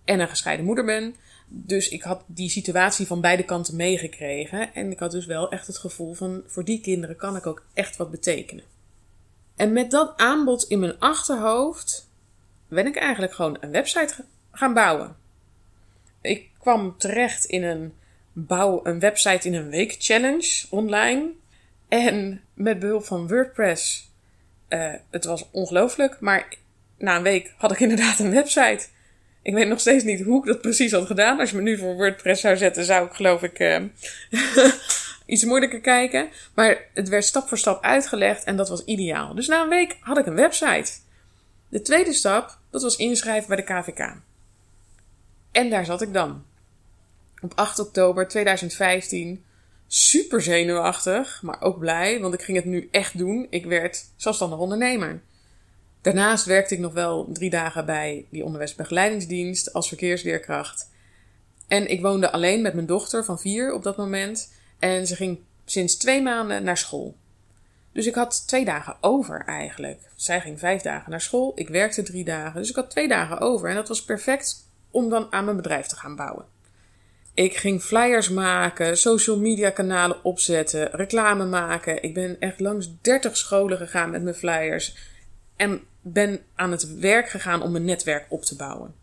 en 0.05 0.19
een 0.19 0.27
gescheiden 0.27 0.65
moeder 0.65 0.85
ben. 0.85 1.15
Dus 1.47 1.89
ik 1.89 2.01
had 2.01 2.23
die 2.27 2.49
situatie 2.49 3.07
van 3.07 3.21
beide 3.21 3.43
kanten 3.43 3.75
meegekregen. 3.75 4.73
En 4.73 4.91
ik 4.91 4.99
had 4.99 5.11
dus 5.11 5.25
wel 5.25 5.51
echt 5.51 5.67
het 5.67 5.77
gevoel 5.77 6.13
van 6.13 6.43
voor 6.45 6.65
die 6.65 6.81
kinderen 6.81 7.15
kan 7.15 7.35
ik 7.35 7.45
ook 7.45 7.65
echt 7.73 7.97
wat 7.97 8.11
betekenen. 8.11 8.63
En 9.55 9.73
met 9.73 9.91
dat 9.91 10.13
aanbod 10.17 10.63
in 10.63 10.79
mijn 10.79 10.99
achterhoofd 10.99 12.09
ben 12.67 12.85
ik 12.85 12.95
eigenlijk 12.95 13.33
gewoon 13.33 13.57
een 13.59 13.71
website 13.71 14.25
gaan 14.51 14.73
bouwen. 14.73 15.15
Ik 16.21 16.49
kwam 16.57 16.97
terecht 16.97 17.45
in 17.45 17.63
een 17.63 17.93
bouw 18.39 18.79
een 18.83 18.99
website 18.99 19.47
in 19.47 19.53
een 19.53 19.69
week 19.69 19.95
challenge 19.99 20.65
online. 20.69 21.29
En 21.87 22.41
met 22.53 22.79
behulp 22.79 23.05
van 23.05 23.27
WordPress. 23.27 24.11
Uh, 24.69 24.93
het 25.09 25.25
was 25.25 25.49
ongelooflijk, 25.51 26.19
maar 26.19 26.47
na 26.97 27.15
een 27.15 27.23
week 27.23 27.53
had 27.57 27.71
ik 27.71 27.79
inderdaad 27.89 28.19
een 28.19 28.31
website. 28.31 28.85
Ik 29.41 29.53
weet 29.53 29.67
nog 29.67 29.79
steeds 29.79 30.03
niet 30.03 30.23
hoe 30.23 30.39
ik 30.39 30.45
dat 30.45 30.61
precies 30.61 30.91
had 30.91 31.05
gedaan. 31.05 31.39
Als 31.39 31.49
je 31.49 31.55
me 31.55 31.61
nu 31.61 31.77
voor 31.77 31.95
WordPress 31.95 32.41
zou 32.41 32.57
zetten, 32.57 32.83
zou 32.83 33.05
ik 33.05 33.13
geloof 33.13 33.43
ik 33.43 33.59
uh, 33.59 33.83
iets 35.25 35.43
moeilijker 35.43 35.81
kijken. 35.81 36.29
Maar 36.53 36.77
het 36.93 37.09
werd 37.09 37.25
stap 37.25 37.47
voor 37.47 37.57
stap 37.57 37.83
uitgelegd 37.83 38.43
en 38.43 38.55
dat 38.55 38.69
was 38.69 38.83
ideaal. 38.83 39.35
Dus 39.35 39.47
na 39.47 39.61
een 39.61 39.69
week 39.69 39.97
had 39.99 40.17
ik 40.17 40.25
een 40.25 40.35
website. 40.35 40.91
De 41.69 41.81
tweede 41.81 42.13
stap, 42.13 42.57
dat 42.69 42.81
was 42.81 42.95
inschrijven 42.95 43.47
bij 43.47 43.57
de 43.57 43.63
KVK. 43.63 44.15
En 45.51 45.69
daar 45.69 45.85
zat 45.85 46.01
ik 46.01 46.13
dan 46.13 46.43
op 47.41 47.51
8 47.55 47.79
oktober 47.79 48.27
2015 48.27 49.43
super 49.87 50.41
zenuwachtig, 50.41 51.41
maar 51.41 51.61
ook 51.61 51.79
blij, 51.79 52.19
want 52.19 52.33
ik 52.33 52.41
ging 52.41 52.57
het 52.57 52.65
nu 52.65 52.87
echt 52.91 53.17
doen. 53.17 53.47
Ik 53.49 53.65
werd 53.65 54.05
zelfstandig 54.15 54.59
ondernemer. 54.59 55.21
Daarnaast 56.01 56.45
werkte 56.45 56.73
ik 56.73 56.79
nog 56.79 56.93
wel 56.93 57.29
drie 57.31 57.49
dagen 57.49 57.85
bij 57.85 58.25
die 58.29 58.43
onderwijsbegeleidingsdienst 58.43 59.73
als 59.73 59.87
verkeersleerkracht. 59.87 60.89
En 61.67 61.89
ik 61.91 62.01
woonde 62.01 62.31
alleen 62.31 62.61
met 62.61 62.73
mijn 62.73 62.85
dochter 62.85 63.25
van 63.25 63.39
vier 63.39 63.73
op 63.73 63.83
dat 63.83 63.97
moment. 63.97 64.53
En 64.79 65.07
ze 65.07 65.15
ging 65.15 65.39
sinds 65.65 65.95
twee 65.97 66.21
maanden 66.21 66.63
naar 66.63 66.77
school. 66.77 67.15
Dus 67.91 68.05
ik 68.05 68.15
had 68.15 68.47
twee 68.47 68.65
dagen 68.65 68.97
over 69.01 69.43
eigenlijk. 69.45 69.99
Zij 70.15 70.41
ging 70.41 70.59
vijf 70.59 70.81
dagen 70.81 71.11
naar 71.11 71.21
school, 71.21 71.51
ik 71.55 71.69
werkte 71.69 72.03
drie 72.03 72.23
dagen. 72.23 72.59
Dus 72.59 72.69
ik 72.69 72.75
had 72.75 72.89
twee 72.89 73.07
dagen 73.07 73.39
over. 73.39 73.69
En 73.69 73.75
dat 73.75 73.87
was 73.87 74.03
perfect 74.03 74.69
om 74.91 75.09
dan 75.09 75.31
aan 75.31 75.43
mijn 75.45 75.57
bedrijf 75.57 75.85
te 75.85 75.95
gaan 75.95 76.15
bouwen. 76.15 76.45
Ik 77.37 77.57
ging 77.57 77.81
flyers 77.81 78.29
maken, 78.29 78.97
social 78.97 79.39
media 79.39 79.69
kanalen 79.69 80.23
opzetten, 80.23 80.89
reclame 80.91 81.45
maken. 81.45 82.03
Ik 82.03 82.13
ben 82.13 82.39
echt 82.39 82.59
langs 82.59 82.89
30 83.01 83.37
scholen 83.37 83.77
gegaan 83.77 84.09
met 84.09 84.23
mijn 84.23 84.35
flyers. 84.35 84.95
En 85.55 85.81
ben 86.01 86.39
aan 86.55 86.71
het 86.71 86.99
werk 86.99 87.29
gegaan 87.29 87.61
om 87.61 87.71
mijn 87.71 87.85
netwerk 87.85 88.25
op 88.29 88.43
te 88.43 88.55
bouwen. 88.55 88.93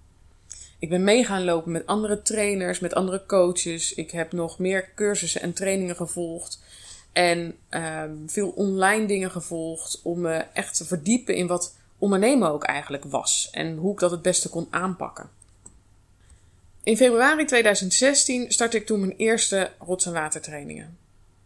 Ik 0.79 0.89
ben 0.89 1.05
mee 1.05 1.25
gaan 1.25 1.45
lopen 1.45 1.73
met 1.73 1.87
andere 1.87 2.23
trainers, 2.23 2.79
met 2.79 2.95
andere 2.95 3.27
coaches. 3.27 3.95
Ik 3.95 4.11
heb 4.11 4.33
nog 4.33 4.59
meer 4.59 4.89
cursussen 4.95 5.41
en 5.41 5.53
trainingen 5.53 5.97
gevolgd. 5.97 6.63
En 7.13 7.57
ehm, 7.69 8.13
veel 8.27 8.49
online 8.49 9.07
dingen 9.07 9.31
gevolgd 9.31 10.01
om 10.03 10.21
me 10.21 10.45
echt 10.53 10.77
te 10.77 10.85
verdiepen 10.85 11.35
in 11.35 11.47
wat 11.47 11.77
ondernemen 11.99 12.51
ook 12.51 12.65
eigenlijk 12.65 13.05
was. 13.05 13.49
En 13.53 13.77
hoe 13.77 13.93
ik 13.93 13.99
dat 13.99 14.11
het 14.11 14.23
beste 14.23 14.49
kon 14.49 14.67
aanpakken. 14.71 15.43
In 16.85 16.97
februari 16.97 17.45
2016 17.45 18.53
startte 18.53 18.77
ik 18.77 18.87
toen 18.87 19.01
mijn 19.01 19.17
eerste 19.17 19.71
rots- 19.79 20.07
en 20.07 20.13
watertrainingen. 20.13 20.99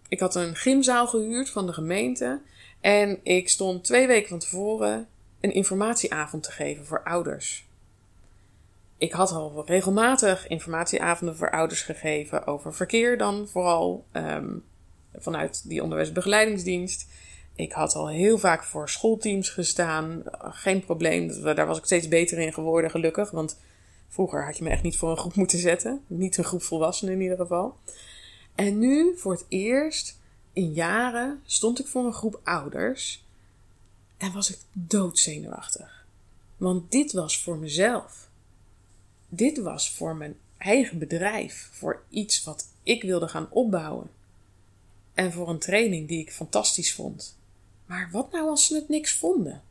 Ik 0.09 0.21
had 0.21 0.35
een 0.35 0.57
gymzaal 0.57 1.07
gehuurd 1.07 1.51
van 1.51 1.67
de 1.67 1.73
gemeente. 1.73 2.41
En 2.81 3.21
ik 3.23 3.49
stond 3.49 3.85
twee 3.85 4.07
weken 4.07 4.29
van 4.29 4.39
tevoren 4.39 5.09
een 5.41 5.53
informatieavond 5.53 6.43
te 6.43 6.53
geven 6.53 6.87
voor 6.87 7.05
ouders. 7.05 7.67
Ik 8.97 9.13
had 9.13 9.31
al 9.31 9.67
regelmatig 9.67 10.49
informatieavonden 10.49 11.37
voor 11.37 11.51
ouders 11.51 11.83
gegeven 11.83 12.47
over 12.47 12.75
verkeer 12.75 13.19
dan 13.19 13.49
vooral 13.49 14.05
ehm, 14.13 14.57
vanuit 15.15 15.69
die 15.69 15.83
onderwijsbegeleidingsdienst. 15.83 17.07
Ik 17.55 17.73
had 17.73 17.95
al 17.95 18.09
heel 18.09 18.39
vaak 18.39 18.65
voor 18.65 18.89
schoolteams 18.89 19.51
gestaan. 19.51 20.23
Geen 20.39 20.85
probleem, 20.85 21.43
daar 21.43 21.67
was 21.67 21.79
ik 21.79 21.85
steeds 21.85 22.09
beter 22.09 22.39
in 22.39 22.53
geworden 22.53 22.91
gelukkig. 22.91 23.31
Want 23.31 23.59
vroeger 24.09 24.45
had 24.45 24.57
je 24.57 24.65
me 24.65 24.71
echt 24.71 24.83
niet 24.83 24.97
voor 24.97 25.11
een 25.11 25.17
groep 25.17 25.35
moeten 25.35 25.59
zetten. 25.59 26.05
Niet 26.07 26.37
een 26.37 26.45
groep 26.45 26.63
volwassenen 26.63 27.15
in 27.15 27.21
ieder 27.21 27.37
geval. 27.37 27.77
En 28.55 28.79
nu 28.79 29.17
voor 29.17 29.33
het 29.33 29.45
eerst 29.49 30.19
in 30.53 30.73
jaren 30.73 31.43
stond 31.47 31.79
ik 31.79 31.87
voor 31.87 32.07
een 32.07 32.13
groep 32.13 32.41
ouders 32.45 33.25
en 34.17 34.33
was 34.33 34.51
ik 34.51 34.59
doodzenuwachtig. 34.73 36.07
Want 36.57 36.91
dit 36.91 37.13
was 37.13 37.43
voor 37.43 37.59
mezelf. 37.59 38.29
Dit 39.29 39.59
was 39.59 39.95
voor 39.95 40.17
mijn 40.17 40.37
eigen 40.57 40.99
bedrijf, 40.99 41.69
voor 41.73 42.03
iets 42.09 42.45
wat 42.45 42.67
ik 42.83 43.03
wilde 43.03 43.29
gaan 43.29 43.51
opbouwen. 43.51 44.11
En 45.15 45.33
voor 45.33 45.49
een 45.49 45.59
training 45.59 46.09
die 46.09 46.21
ik 46.21 46.33
fantastisch 46.33 46.95
vond. 46.95 47.37
Maar 47.87 48.09
wat 48.13 48.33
nou 48.33 48.49
als 48.49 48.67
ze 48.67 48.75
het 48.75 48.89
niks 48.89 49.15
vonden? 49.15 49.63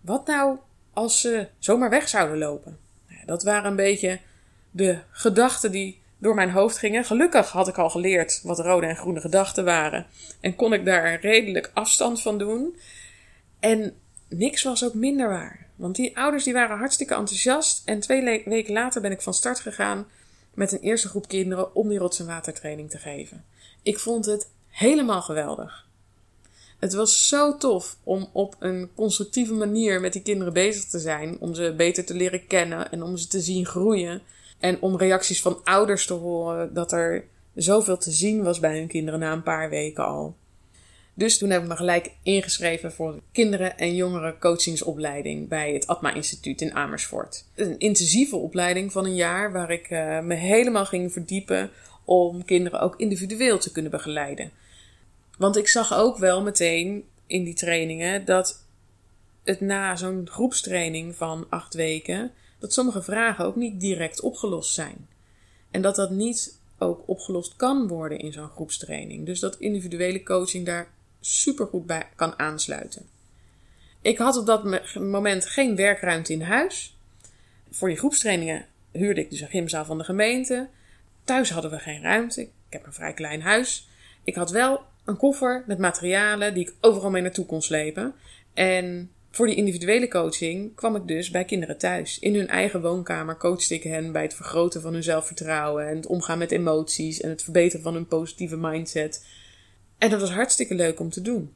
Wat 0.00 0.26
nou 0.26 0.58
als 0.92 1.20
ze 1.20 1.48
zomaar 1.58 1.90
weg 1.90 2.08
zouden 2.08 2.38
lopen? 2.38 2.78
Dat 3.26 3.42
waren 3.42 3.70
een 3.70 3.76
beetje 3.76 4.18
de 4.70 4.98
gedachten 5.10 5.72
die 5.72 6.00
door 6.18 6.34
mijn 6.34 6.50
hoofd 6.50 6.78
gingen. 6.78 7.04
Gelukkig 7.04 7.50
had 7.50 7.68
ik 7.68 7.78
al 7.78 7.90
geleerd 7.90 8.40
wat 8.42 8.58
rode 8.58 8.86
en 8.86 8.96
groene 8.96 9.20
gedachten 9.20 9.64
waren. 9.64 10.06
En 10.40 10.56
kon 10.56 10.72
ik 10.72 10.84
daar 10.84 11.20
redelijk 11.20 11.70
afstand 11.74 12.22
van 12.22 12.38
doen. 12.38 12.76
En 13.60 13.96
niks 14.28 14.62
was 14.62 14.84
ook 14.84 14.94
minder 14.94 15.28
waar. 15.28 15.66
Want 15.76 15.96
die 15.96 16.16
ouders 16.16 16.44
die 16.44 16.52
waren 16.52 16.78
hartstikke 16.78 17.14
enthousiast. 17.14 17.82
En 17.84 18.00
twee 18.00 18.42
weken 18.44 18.72
later 18.72 19.00
ben 19.00 19.12
ik 19.12 19.22
van 19.22 19.34
start 19.34 19.60
gegaan 19.60 20.06
met 20.54 20.72
een 20.72 20.80
eerste 20.80 21.08
groep 21.08 21.28
kinderen 21.28 21.74
om 21.74 21.88
die 21.88 21.98
rots- 21.98 22.20
en 22.20 22.26
watertraining 22.26 22.90
te 22.90 22.98
geven. 22.98 23.44
Ik 23.82 23.98
vond 23.98 24.26
het 24.26 24.50
helemaal 24.68 25.22
geweldig. 25.22 25.85
Het 26.78 26.94
was 26.94 27.28
zo 27.28 27.56
tof 27.56 27.96
om 28.02 28.28
op 28.32 28.56
een 28.58 28.90
constructieve 28.94 29.52
manier 29.52 30.00
met 30.00 30.12
die 30.12 30.22
kinderen 30.22 30.52
bezig 30.52 30.84
te 30.84 30.98
zijn. 30.98 31.36
Om 31.40 31.54
ze 31.54 31.74
beter 31.76 32.04
te 32.04 32.14
leren 32.14 32.46
kennen 32.46 32.90
en 32.90 33.02
om 33.02 33.16
ze 33.16 33.28
te 33.28 33.40
zien 33.40 33.66
groeien. 33.66 34.22
En 34.58 34.80
om 34.80 34.96
reacties 34.96 35.42
van 35.42 35.60
ouders 35.64 36.06
te 36.06 36.12
horen 36.12 36.74
dat 36.74 36.92
er 36.92 37.24
zoveel 37.54 37.98
te 37.98 38.10
zien 38.10 38.42
was 38.42 38.60
bij 38.60 38.78
hun 38.78 38.88
kinderen 38.88 39.20
na 39.20 39.32
een 39.32 39.42
paar 39.42 39.70
weken 39.70 40.04
al. 40.04 40.34
Dus 41.14 41.38
toen 41.38 41.50
heb 41.50 41.62
ik 41.62 41.68
me 41.68 41.76
gelijk 41.76 42.10
ingeschreven 42.22 42.92
voor 42.92 43.12
de 43.12 43.20
kinderen- 43.32 43.78
en 43.78 43.94
jongeren 43.94 44.38
coachingsopleiding 44.38 45.48
bij 45.48 45.72
het 45.72 45.86
Atma 45.86 46.14
Instituut 46.14 46.60
in 46.60 46.74
Amersfoort. 46.74 47.44
Een 47.54 47.78
intensieve 47.78 48.36
opleiding 48.36 48.92
van 48.92 49.04
een 49.04 49.14
jaar 49.14 49.52
waar 49.52 49.70
ik 49.70 49.90
uh, 49.90 50.20
me 50.20 50.34
helemaal 50.34 50.86
ging 50.86 51.12
verdiepen 51.12 51.70
om 52.04 52.44
kinderen 52.44 52.80
ook 52.80 52.96
individueel 52.96 53.58
te 53.58 53.72
kunnen 53.72 53.90
begeleiden. 53.90 54.50
Want 55.36 55.56
ik 55.56 55.68
zag 55.68 55.94
ook 55.94 56.18
wel 56.18 56.42
meteen 56.42 57.04
in 57.26 57.44
die 57.44 57.54
trainingen 57.54 58.24
dat 58.24 58.64
het 59.44 59.60
na 59.60 59.96
zo'n 59.96 60.28
groepstraining 60.30 61.16
van 61.16 61.46
acht 61.48 61.74
weken 61.74 62.32
dat 62.58 62.72
sommige 62.72 63.02
vragen 63.02 63.44
ook 63.44 63.56
niet 63.56 63.80
direct 63.80 64.20
opgelost 64.20 64.74
zijn. 64.74 65.08
En 65.70 65.82
dat 65.82 65.96
dat 65.96 66.10
niet 66.10 66.58
ook 66.78 67.02
opgelost 67.06 67.56
kan 67.56 67.88
worden 67.88 68.18
in 68.18 68.32
zo'n 68.32 68.48
groepstraining. 68.48 69.26
Dus 69.26 69.40
dat 69.40 69.56
individuele 69.56 70.22
coaching 70.22 70.66
daar 70.66 70.88
supergoed 71.20 71.86
bij 71.86 72.08
kan 72.16 72.38
aansluiten. 72.38 73.08
Ik 74.00 74.18
had 74.18 74.36
op 74.36 74.46
dat 74.46 74.94
moment 74.94 75.46
geen 75.46 75.76
werkruimte 75.76 76.32
in 76.32 76.42
huis. 76.42 76.96
Voor 77.70 77.88
die 77.88 77.96
groepstrainingen 77.96 78.66
huurde 78.92 79.20
ik 79.20 79.30
dus 79.30 79.40
een 79.40 79.48
gymzaal 79.48 79.84
van 79.84 79.98
de 79.98 80.04
gemeente. 80.04 80.68
Thuis 81.24 81.50
hadden 81.50 81.70
we 81.70 81.78
geen 81.78 82.02
ruimte. 82.02 82.40
Ik 82.40 82.50
heb 82.68 82.86
een 82.86 82.92
vrij 82.92 83.12
klein 83.12 83.42
huis. 83.42 83.88
Ik 84.24 84.34
had 84.34 84.50
wel 84.50 84.80
een 85.06 85.16
koffer 85.16 85.64
met 85.66 85.78
materialen 85.78 86.54
die 86.54 86.68
ik 86.68 86.74
overal 86.80 87.10
mee 87.10 87.22
naartoe 87.22 87.46
kon 87.46 87.62
slepen. 87.62 88.14
En 88.54 89.10
voor 89.30 89.46
die 89.46 89.56
individuele 89.56 90.08
coaching 90.08 90.74
kwam 90.74 90.96
ik 90.96 91.06
dus 91.06 91.30
bij 91.30 91.44
kinderen 91.44 91.78
thuis. 91.78 92.18
In 92.18 92.34
hun 92.34 92.48
eigen 92.48 92.80
woonkamer 92.80 93.36
coachte 93.36 93.74
ik 93.74 93.82
hen 93.82 94.12
bij 94.12 94.22
het 94.22 94.34
vergroten 94.34 94.80
van 94.80 94.92
hun 94.92 95.02
zelfvertrouwen 95.02 95.88
en 95.88 95.96
het 95.96 96.06
omgaan 96.06 96.38
met 96.38 96.50
emoties 96.50 97.20
en 97.20 97.28
het 97.28 97.42
verbeteren 97.42 97.82
van 97.82 97.94
hun 97.94 98.06
positieve 98.06 98.56
mindset. 98.56 99.26
En 99.98 100.10
dat 100.10 100.20
was 100.20 100.32
hartstikke 100.32 100.74
leuk 100.74 101.00
om 101.00 101.10
te 101.10 101.22
doen. 101.22 101.54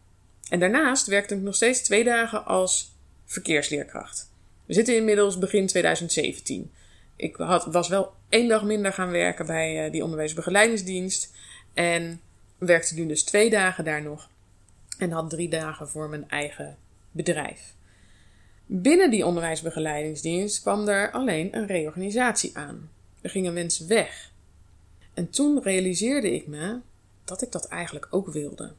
En 0.49 0.61
daarnaast 0.61 1.07
werkte 1.07 1.35
ik 1.35 1.41
nog 1.41 1.55
steeds 1.55 1.83
twee 1.83 2.05
dagen 2.05 2.45
als 2.45 2.97
verkeersleerkracht. 3.25 4.33
We 4.67 4.75
zitten 4.75 4.97
inmiddels 4.97 5.39
begin 5.39 5.67
2017. 5.67 6.71
Ik 7.17 7.37
had, 7.37 7.65
was 7.65 7.89
wel 7.89 8.13
één 8.29 8.49
dag 8.49 8.65
minder 8.65 8.93
gaan 8.93 9.11
werken 9.11 9.47
bij 9.47 9.87
uh, 9.87 9.93
die 9.93 10.03
onderwijsbegeleidingsdienst. 10.05 11.33
En 11.75 12.21
werkte 12.61 12.95
nu 12.95 13.07
dus 13.07 13.23
twee 13.23 13.51
dagen 13.51 13.85
daar 13.85 14.03
nog. 14.03 14.29
En 14.99 15.11
had 15.11 15.31
drie 15.31 15.49
dagen 15.49 15.89
voor 15.89 16.09
mijn 16.09 16.29
eigen 16.29 16.77
bedrijf. 17.11 17.75
Binnen 18.67 19.11
die 19.11 19.27
onderwijsbegeleidingsdienst 19.27 20.61
kwam 20.61 20.89
er 20.89 21.11
alleen 21.11 21.57
een 21.57 21.67
reorganisatie 21.67 22.57
aan. 22.57 22.91
Er 23.21 23.31
gingen 23.31 23.53
mensen 23.53 23.89
weg. 23.89 24.33
En 25.15 25.31
toen 25.31 25.63
realiseerde 25.63 26.35
ik 26.35 26.47
me 26.47 26.79
dat 27.25 27.43
ik 27.43 27.53
dat 27.53 27.69
eigenlijk 27.69 28.07
ook 28.11 28.33
wilde. 28.33 28.73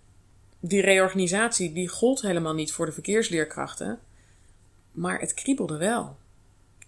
Die 0.59 0.81
reorganisatie 0.81 1.73
die 1.73 1.88
gold 1.88 2.21
helemaal 2.21 2.53
niet 2.53 2.73
voor 2.73 2.85
de 2.85 2.91
verkeersleerkrachten, 2.91 4.00
maar 4.91 5.19
het 5.19 5.33
kriebelde 5.33 5.77
wel. 5.77 6.17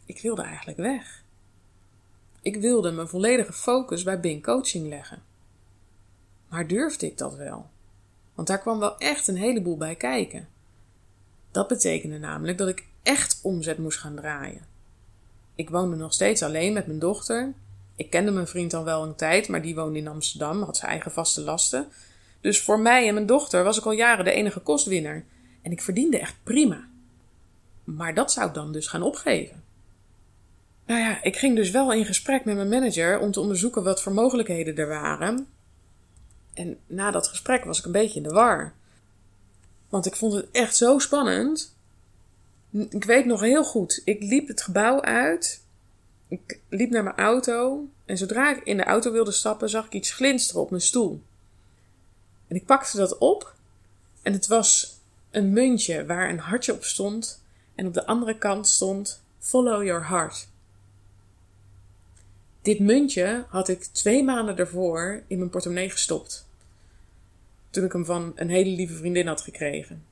Ik 0.06 0.22
wilde 0.22 0.42
eigenlijk 0.42 0.78
weg. 0.78 1.24
Ik 2.42 2.56
wilde 2.56 2.92
mijn 2.92 3.08
volledige 3.08 3.54
focus 3.54 4.04
bij 4.04 4.20
Bing 4.20 4.44
Coaching 4.44 4.88
leggen. 4.88 5.33
Maar 6.54 6.68
durfde 6.68 7.06
ik 7.06 7.18
dat 7.18 7.36
wel? 7.36 7.70
Want 8.36 8.48
daar 8.48 8.60
kwam 8.60 8.80
wel 8.80 8.98
echt 8.98 9.28
een 9.28 9.38
heleboel 9.38 9.78
bij 9.78 9.96
kijken. 9.96 10.48
Dat 11.52 11.68
betekende 11.68 12.18
namelijk 12.18 12.58
dat 12.58 12.68
ik 12.68 12.88
echt 13.04 13.40
omzet 13.44 13.78
moest 13.78 14.00
gaan 14.00 14.16
draaien. 14.16 14.66
Ik 15.56 15.70
woonde 15.70 15.96
nog 15.96 16.14
steeds 16.14 16.44
alleen 16.44 16.74
met 16.74 16.88
mijn 16.88 17.00
dochter. 17.00 17.54
Ik 17.96 18.10
kende 18.10 18.32
mijn 18.32 18.48
vriend 18.48 18.74
al 18.74 18.84
wel 18.84 19.04
een 19.04 19.16
tijd, 19.16 19.48
maar 19.48 19.62
die 19.62 19.76
woonde 19.76 20.00
in 20.00 20.08
Amsterdam, 20.08 20.62
had 20.62 20.78
zijn 20.78 20.92
eigen 20.92 21.12
vaste 21.12 21.42
lasten. 21.42 21.88
Dus 22.42 22.62
voor 22.62 22.80
mij 22.80 23.08
en 23.08 23.14
mijn 23.14 23.26
dochter 23.26 23.64
was 23.64 23.78
ik 23.78 23.86
al 23.86 23.92
jaren 23.92 24.26
de 24.26 24.32
enige 24.32 24.60
kostwinner. 24.60 25.26
En 25.62 25.72
ik 25.72 25.82
verdiende 25.82 26.20
echt 26.20 26.36
prima. 26.44 26.88
Maar 27.84 28.14
dat 28.14 28.32
zou 28.32 28.48
ik 28.48 28.54
dan 28.54 28.72
dus 28.72 28.88
gaan 28.88 29.02
opgeven. 29.02 29.64
Nou 30.86 31.00
ja, 31.00 31.24
ik 31.24 31.38
ging 31.38 31.56
dus 31.56 31.72
wel 31.72 31.94
in 31.94 32.06
gesprek 32.06 32.46
met 32.46 32.56
mijn 32.56 32.70
manager 32.70 33.20
om 33.20 33.32
te 33.32 33.40
onderzoeken 33.40 33.84
wat 33.84 34.02
voor 34.02 34.14
mogelijkheden 34.14 34.76
er 34.76 34.88
waren. 34.88 35.48
En 36.54 36.80
na 36.88 37.12
dat 37.12 37.28
gesprek 37.28 37.64
was 37.64 37.80
ik 37.80 37.86
een 37.86 37.92
beetje 37.92 38.18
in 38.18 38.24
de 38.24 38.34
war. 38.34 38.74
Want 39.90 40.06
ik 40.06 40.16
vond 40.16 40.34
het 40.34 40.52
echt 40.52 40.76
zo 40.76 41.00
spannend. 41.00 41.76
Ik 42.90 43.04
weet 43.04 43.26
nog 43.26 43.42
heel 43.42 43.64
goed. 43.64 44.02
Ik 44.06 44.24
liep 44.24 44.48
het 44.48 44.62
gebouw 44.62 45.02
uit. 45.02 45.62
Ik 46.28 46.60
liep 46.70 46.90
naar 46.90 47.04
mijn 47.04 47.16
auto. 47.16 47.88
En 48.06 48.18
zodra 48.18 48.56
ik 48.56 48.64
in 48.64 48.78
de 48.78 48.84
auto 48.84 49.12
wilde 49.12 49.32
stappen, 49.32 49.70
zag 49.70 49.86
ik 49.86 49.94
iets 49.94 50.12
glinsteren 50.12 50.62
op 50.62 50.70
mijn 50.70 50.82
stoel. 50.82 51.22
En 52.48 52.56
ik 52.56 52.66
pakte 52.66 52.98
dat 52.98 53.18
op. 53.18 53.56
En 54.22 54.34
het 54.34 54.48
was 54.48 55.00
een 55.32 55.54
muntje 55.54 56.06
waar 56.06 56.30
een 56.30 56.40
hartje 56.40 56.74
op 56.74 56.84
stond. 56.84 57.44
En 57.76 57.88
op 57.88 57.94
de 57.94 58.06
andere 58.06 58.38
kant 58.38 58.68
stond: 58.68 59.24
Follow 59.40 59.84
your 59.84 60.08
heart. 60.08 60.48
Dit 62.64 62.80
muntje 62.80 63.46
had 63.50 63.68
ik 63.68 63.84
twee 63.84 64.24
maanden 64.24 64.56
daarvoor 64.56 65.24
in 65.28 65.38
mijn 65.38 65.50
portemonnee 65.50 65.90
gestopt 65.90 66.46
toen 67.70 67.84
ik 67.84 67.92
hem 67.92 68.06
van 68.06 68.32
een 68.36 68.50
hele 68.50 68.70
lieve 68.70 68.94
vriendin 68.94 69.28
had 69.28 69.42
gekregen. 69.42 70.06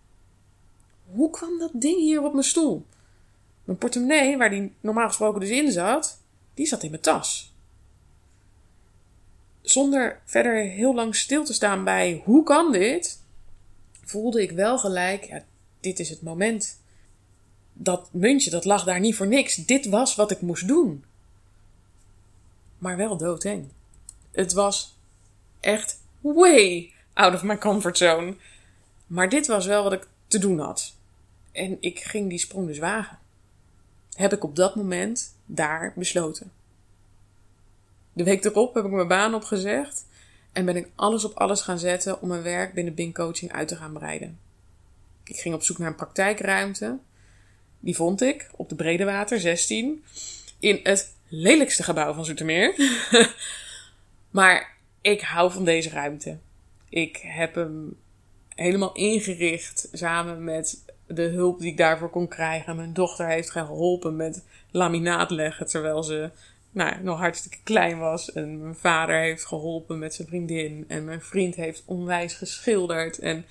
Hoe 1.11 1.29
kwam 1.29 1.59
dat 1.59 1.71
ding 1.73 1.99
hier 1.99 2.23
op 2.23 2.33
mijn 2.33 2.45
stoel? 2.45 2.85
Mijn 3.63 3.77
portemonnee, 3.77 4.37
waar 4.37 4.49
die 4.49 4.73
normaal 4.79 5.07
gesproken 5.07 5.39
dus 5.39 5.49
in 5.49 5.71
zat, 5.71 6.21
die 6.53 6.65
zat 6.65 6.83
in 6.83 6.89
mijn 6.89 7.01
tas. 7.01 7.53
Zonder 9.61 10.21
verder 10.25 10.63
heel 10.63 10.95
lang 10.95 11.15
stil 11.15 11.43
te 11.43 11.53
staan 11.53 11.83
bij 11.83 12.21
hoe 12.25 12.43
kan 12.43 12.71
dit, 12.71 13.23
voelde 14.03 14.41
ik 14.41 14.51
wel 14.51 14.79
gelijk, 14.79 15.43
dit 15.79 15.99
is 15.99 16.09
het 16.09 16.21
moment. 16.21 16.79
dat 17.73 18.09
muntje, 18.13 18.49
dat 18.49 18.65
lag 18.65 18.83
daar 18.83 18.99
niet 18.99 19.15
voor 19.15 19.27
niks. 19.27 19.55
Dit 19.55 19.85
was 19.85 20.15
wat 20.15 20.31
ik 20.31 20.41
moest 20.41 20.67
doen. 20.67 21.03
Maar 22.81 22.97
wel 22.97 23.17
doodeng. 23.17 23.67
Het 24.31 24.53
was 24.53 24.97
echt 25.59 26.01
way 26.19 26.93
out 27.13 27.33
of 27.33 27.43
my 27.43 27.57
comfort 27.57 27.97
zone. 27.97 28.35
Maar 29.07 29.29
dit 29.29 29.47
was 29.47 29.65
wel 29.65 29.83
wat 29.83 29.93
ik 29.93 30.07
te 30.27 30.39
doen 30.39 30.59
had. 30.59 30.93
En 31.51 31.77
ik 31.79 31.99
ging 31.99 32.29
die 32.29 32.39
sprong 32.39 32.67
dus 32.67 32.79
wagen. 32.79 33.19
Heb 34.13 34.33
ik 34.33 34.43
op 34.43 34.55
dat 34.55 34.75
moment 34.75 35.35
daar 35.45 35.93
besloten. 35.95 36.51
De 38.13 38.23
week 38.23 38.45
erop 38.45 38.73
heb 38.73 38.85
ik 38.85 38.91
mijn 38.91 39.07
baan 39.07 39.33
opgezegd 39.33 40.05
en 40.51 40.65
ben 40.65 40.75
ik 40.75 40.89
alles 40.95 41.25
op 41.25 41.33
alles 41.33 41.61
gaan 41.61 41.79
zetten 41.79 42.21
om 42.21 42.27
mijn 42.27 42.43
werk 42.43 42.73
binnen 42.73 42.93
Bing 42.93 43.13
Coaching 43.13 43.51
uit 43.51 43.67
te 43.67 43.75
gaan 43.75 43.93
breiden. 43.93 44.39
Ik 45.23 45.35
ging 45.35 45.55
op 45.55 45.63
zoek 45.63 45.77
naar 45.77 45.87
een 45.87 45.95
praktijkruimte. 45.95 46.97
Die 47.79 47.95
vond 47.95 48.21
ik 48.21 48.49
op 48.55 48.69
de 48.69 48.75
Bredewater 48.75 49.39
16 49.39 50.03
in 50.59 50.79
het 50.83 51.13
lelijkste 51.31 51.83
gebouw 51.83 52.13
van 52.13 52.25
Zoetermeer. 52.25 52.75
maar 54.29 54.77
ik 55.01 55.21
hou 55.21 55.51
van 55.51 55.65
deze 55.65 55.89
ruimte. 55.89 56.37
Ik 56.89 57.17
heb 57.17 57.55
hem 57.55 57.97
helemaal 58.55 58.93
ingericht 58.93 59.89
samen 59.91 60.43
met 60.43 60.85
de 61.07 61.21
hulp 61.21 61.59
die 61.59 61.71
ik 61.71 61.77
daarvoor 61.77 62.09
kon 62.09 62.27
krijgen. 62.27 62.75
Mijn 62.75 62.93
dochter 62.93 63.27
heeft 63.27 63.49
geholpen 63.49 64.15
met 64.15 64.45
laminaat 64.71 65.31
leggen 65.31 65.67
terwijl 65.67 66.03
ze 66.03 66.29
nou, 66.71 67.03
nog 67.03 67.19
hartstikke 67.19 67.57
klein 67.63 67.99
was. 67.99 68.31
En 68.31 68.61
mijn 68.61 68.75
vader 68.75 69.19
heeft 69.19 69.45
geholpen 69.45 69.99
met 69.99 70.13
zijn 70.13 70.27
vriendin. 70.27 70.85
En 70.87 71.05
mijn 71.05 71.21
vriend 71.21 71.55
heeft 71.55 71.83
onwijs 71.85 72.33
geschilderd. 72.33 73.19
En 73.19 73.45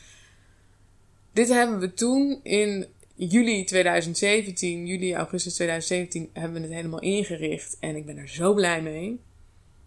dit 1.32 1.49
hebben 1.49 1.78
we 1.78 1.94
toen 1.94 2.40
in 2.42 2.87
juli 3.28 3.64
2017, 3.64 4.86
juli, 4.86 5.14
augustus 5.14 5.54
2017, 5.54 6.30
hebben 6.32 6.60
we 6.60 6.66
het 6.66 6.76
helemaal 6.76 7.00
ingericht. 7.00 7.76
En 7.80 7.96
ik 7.96 8.06
ben 8.06 8.16
er 8.16 8.28
zo 8.28 8.54
blij 8.54 8.82
mee. 8.82 9.20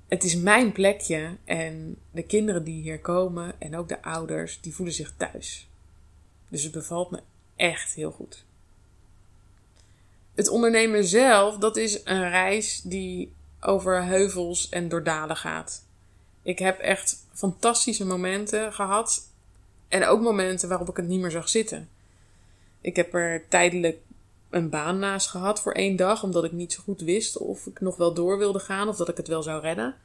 Het 0.07 0.23
is 0.23 0.35
mijn 0.35 0.71
plekje 0.71 1.37
en 1.45 1.97
de 2.11 2.23
kinderen 2.23 2.63
die 2.63 2.81
hier 2.81 2.99
komen 2.99 3.55
en 3.59 3.75
ook 3.75 3.87
de 3.87 4.03
ouders, 4.03 4.61
die 4.61 4.75
voelen 4.75 4.95
zich 4.95 5.13
thuis. 5.17 5.69
Dus 6.49 6.63
het 6.63 6.71
bevalt 6.71 7.11
me 7.11 7.19
echt 7.55 7.93
heel 7.93 8.11
goed. 8.11 8.45
Het 10.33 10.49
ondernemen 10.49 11.05
zelf, 11.05 11.57
dat 11.57 11.77
is 11.77 12.01
een 12.03 12.29
reis 12.29 12.81
die 12.81 13.33
over 13.59 14.03
heuvels 14.03 14.69
en 14.69 14.89
door 14.89 15.03
dalen 15.03 15.37
gaat. 15.37 15.85
Ik 16.41 16.59
heb 16.59 16.79
echt 16.79 17.25
fantastische 17.33 18.05
momenten 18.05 18.73
gehad 18.73 19.29
en 19.87 20.05
ook 20.05 20.21
momenten 20.21 20.69
waarop 20.69 20.89
ik 20.89 20.97
het 20.97 21.07
niet 21.07 21.21
meer 21.21 21.31
zag 21.31 21.49
zitten. 21.49 21.89
Ik 22.83 22.95
heb 22.95 23.13
er 23.13 23.47
tijdelijk 23.47 23.97
een 24.49 24.69
baan 24.69 24.99
naast 24.99 25.27
gehad 25.27 25.61
voor 25.61 25.71
één 25.71 25.95
dag, 25.95 26.23
omdat 26.23 26.43
ik 26.43 26.51
niet 26.51 26.73
zo 26.73 26.81
goed 26.83 27.01
wist 27.01 27.37
of 27.37 27.65
ik 27.65 27.81
nog 27.81 27.95
wel 27.95 28.13
door 28.13 28.37
wilde 28.37 28.59
gaan 28.59 28.87
of 28.87 28.97
dat 28.97 29.09
ik 29.09 29.17
het 29.17 29.27
wel 29.27 29.43
zou 29.43 29.61
redden. 29.61 29.95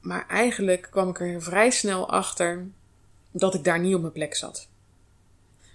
Maar 0.00 0.28
eigenlijk 0.28 0.88
kwam 0.90 1.08
ik 1.08 1.20
er 1.20 1.42
vrij 1.42 1.70
snel 1.70 2.08
achter 2.08 2.66
dat 3.30 3.54
ik 3.54 3.64
daar 3.64 3.80
niet 3.80 3.94
op 3.94 4.00
mijn 4.00 4.12
plek 4.12 4.34
zat. 4.34 4.68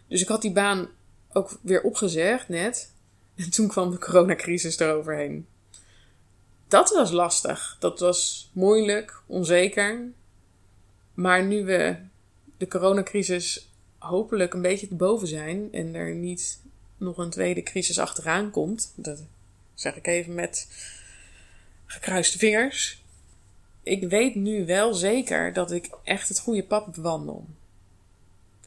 Dus 0.08 0.22
ik 0.22 0.28
had 0.28 0.42
die 0.42 0.52
baan 0.52 0.90
ook 1.32 1.58
weer 1.62 1.82
opgezegd 1.82 2.50
net. 2.50 2.94
En 3.36 3.50
toen 3.50 3.68
kwam 3.68 3.92
de 3.92 3.98
coronacrisis 3.98 4.80
eroverheen. 4.80 5.48
Dat 6.68 6.90
was 6.90 7.12
lastig. 7.12 7.78
Dat 7.80 8.00
was 8.00 8.50
moeilijk, 8.54 9.22
onzeker. 9.26 10.12
Maar 11.14 11.44
nu 11.44 11.66
we 11.66 11.96
de 12.58 12.68
coronacrisis 12.68 13.67
hopelijk 14.08 14.54
een 14.54 14.62
beetje 14.62 14.88
te 14.88 14.96
boven 14.96 15.28
zijn 15.28 15.68
en 15.72 15.96
er 15.96 16.16
niet 16.16 16.60
nog 16.98 17.18
een 17.18 17.30
tweede 17.30 17.64
crisis 17.64 18.00
achteraan 18.00 18.52
komt, 18.52 18.94
dat 18.96 19.24
zeg 19.74 19.96
ik 19.96 20.08
even 20.08 20.34
met 20.34 20.68
gekruiste 21.86 22.38
vingers. 22.38 23.04
Ik 23.84 24.10
weet 24.10 24.36
nu 24.36 24.66
wel 24.66 24.94
zeker 24.94 25.54
dat 25.54 25.72
ik 25.72 25.90
echt 26.04 26.30
het 26.30 26.40
goede 26.40 26.64
pad 26.64 26.96
bewandel. 26.96 27.46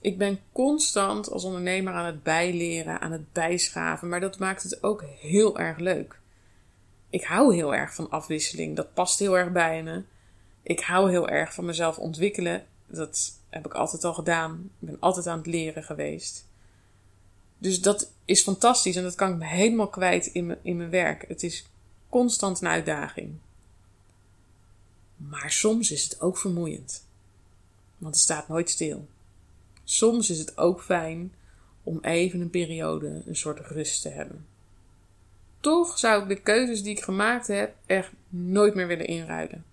Ik 0.00 0.18
ben 0.18 0.40
constant 0.52 1.30
als 1.30 1.44
ondernemer 1.44 1.92
aan 1.92 2.06
het 2.06 2.22
bijleren, 2.22 3.00
aan 3.00 3.12
het 3.12 3.32
bijschaven, 3.32 4.08
maar 4.08 4.20
dat 4.20 4.38
maakt 4.38 4.62
het 4.62 4.82
ook 4.82 5.04
heel 5.18 5.58
erg 5.58 5.78
leuk. 5.78 6.18
Ik 7.10 7.24
hou 7.24 7.54
heel 7.54 7.74
erg 7.74 7.94
van 7.94 8.10
afwisseling, 8.10 8.76
dat 8.76 8.94
past 8.94 9.18
heel 9.18 9.38
erg 9.38 9.52
bij 9.52 9.82
me. 9.82 10.02
Ik 10.62 10.80
hou 10.80 11.10
heel 11.10 11.28
erg 11.28 11.54
van 11.54 11.64
mezelf 11.64 11.98
ontwikkelen, 11.98 12.64
dat 12.86 13.39
heb 13.50 13.66
ik 13.66 13.74
altijd 13.74 14.04
al 14.04 14.14
gedaan. 14.14 14.70
Ik 14.80 14.88
ben 14.88 14.96
altijd 15.00 15.26
aan 15.26 15.38
het 15.38 15.46
leren 15.46 15.84
geweest. 15.84 16.48
Dus 17.58 17.80
dat 17.80 18.12
is 18.24 18.42
fantastisch 18.42 18.96
en 18.96 19.02
dat 19.02 19.14
kan 19.14 19.32
ik 19.32 19.38
me 19.38 19.46
helemaal 19.46 19.88
kwijt 19.88 20.26
in 20.26 20.58
in 20.62 20.76
mijn 20.76 20.90
werk. 20.90 21.24
Het 21.28 21.42
is 21.42 21.66
constant 22.08 22.60
een 22.60 22.68
uitdaging. 22.68 23.34
Maar 25.16 25.50
soms 25.50 25.90
is 25.90 26.02
het 26.02 26.20
ook 26.20 26.38
vermoeiend. 26.38 27.04
Want 27.98 28.14
het 28.14 28.22
staat 28.22 28.48
nooit 28.48 28.70
stil. 28.70 29.08
Soms 29.84 30.30
is 30.30 30.38
het 30.38 30.58
ook 30.58 30.82
fijn 30.82 31.32
om 31.82 31.98
even 32.02 32.40
een 32.40 32.50
periode 32.50 33.22
een 33.26 33.36
soort 33.36 33.60
rust 33.60 34.02
te 34.02 34.08
hebben. 34.08 34.46
Toch 35.60 35.98
zou 35.98 36.22
ik 36.22 36.28
de 36.28 36.40
keuzes 36.40 36.82
die 36.82 36.96
ik 36.96 37.02
gemaakt 37.02 37.46
heb 37.46 37.74
echt 37.86 38.10
nooit 38.28 38.74
meer 38.74 38.86
willen 38.86 39.06
inruilen. 39.06 39.64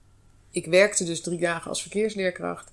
Ik 0.51 0.65
werkte 0.65 1.03
dus 1.03 1.21
drie 1.21 1.39
dagen 1.39 1.69
als 1.69 1.81
verkeersleerkracht 1.81 2.71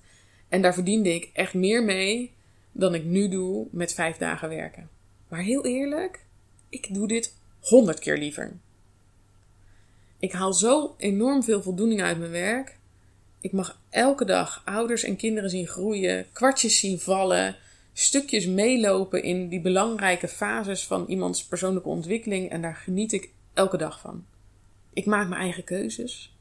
en 0.55 0.61
daar 0.61 0.73
verdiende 0.73 1.13
ik 1.13 1.29
echt 1.33 1.53
meer 1.53 1.83
mee 1.83 2.31
dan 2.71 2.93
ik 2.93 3.03
nu 3.03 3.29
doe 3.29 3.67
met 3.71 3.93
vijf 3.93 4.17
dagen 4.17 4.49
werken. 4.49 4.89
Maar 5.27 5.41
heel 5.41 5.65
eerlijk, 5.65 6.25
ik 6.69 6.93
doe 6.93 7.07
dit 7.07 7.35
honderd 7.59 7.99
keer 7.99 8.17
liever. 8.17 8.57
Ik 10.19 10.31
haal 10.31 10.53
zo 10.53 10.95
enorm 10.97 11.43
veel 11.43 11.61
voldoening 11.61 12.01
uit 12.01 12.19
mijn 12.19 12.31
werk. 12.31 12.77
Ik 13.41 13.51
mag 13.51 13.81
elke 13.89 14.25
dag 14.25 14.61
ouders 14.65 15.03
en 15.03 15.15
kinderen 15.15 15.49
zien 15.49 15.67
groeien, 15.67 16.25
kwartjes 16.33 16.79
zien 16.79 16.99
vallen, 16.99 17.55
stukjes 17.93 18.45
meelopen 18.45 19.23
in 19.23 19.47
die 19.47 19.61
belangrijke 19.61 20.27
fases 20.27 20.85
van 20.85 21.05
iemands 21.07 21.45
persoonlijke 21.45 21.89
ontwikkeling 21.89 22.49
en 22.49 22.61
daar 22.61 22.75
geniet 22.75 23.11
ik 23.11 23.29
elke 23.53 23.77
dag 23.77 23.99
van. 23.99 24.25
Ik 24.93 25.05
maak 25.05 25.27
mijn 25.27 25.41
eigen 25.41 25.63
keuzes. 25.63 26.35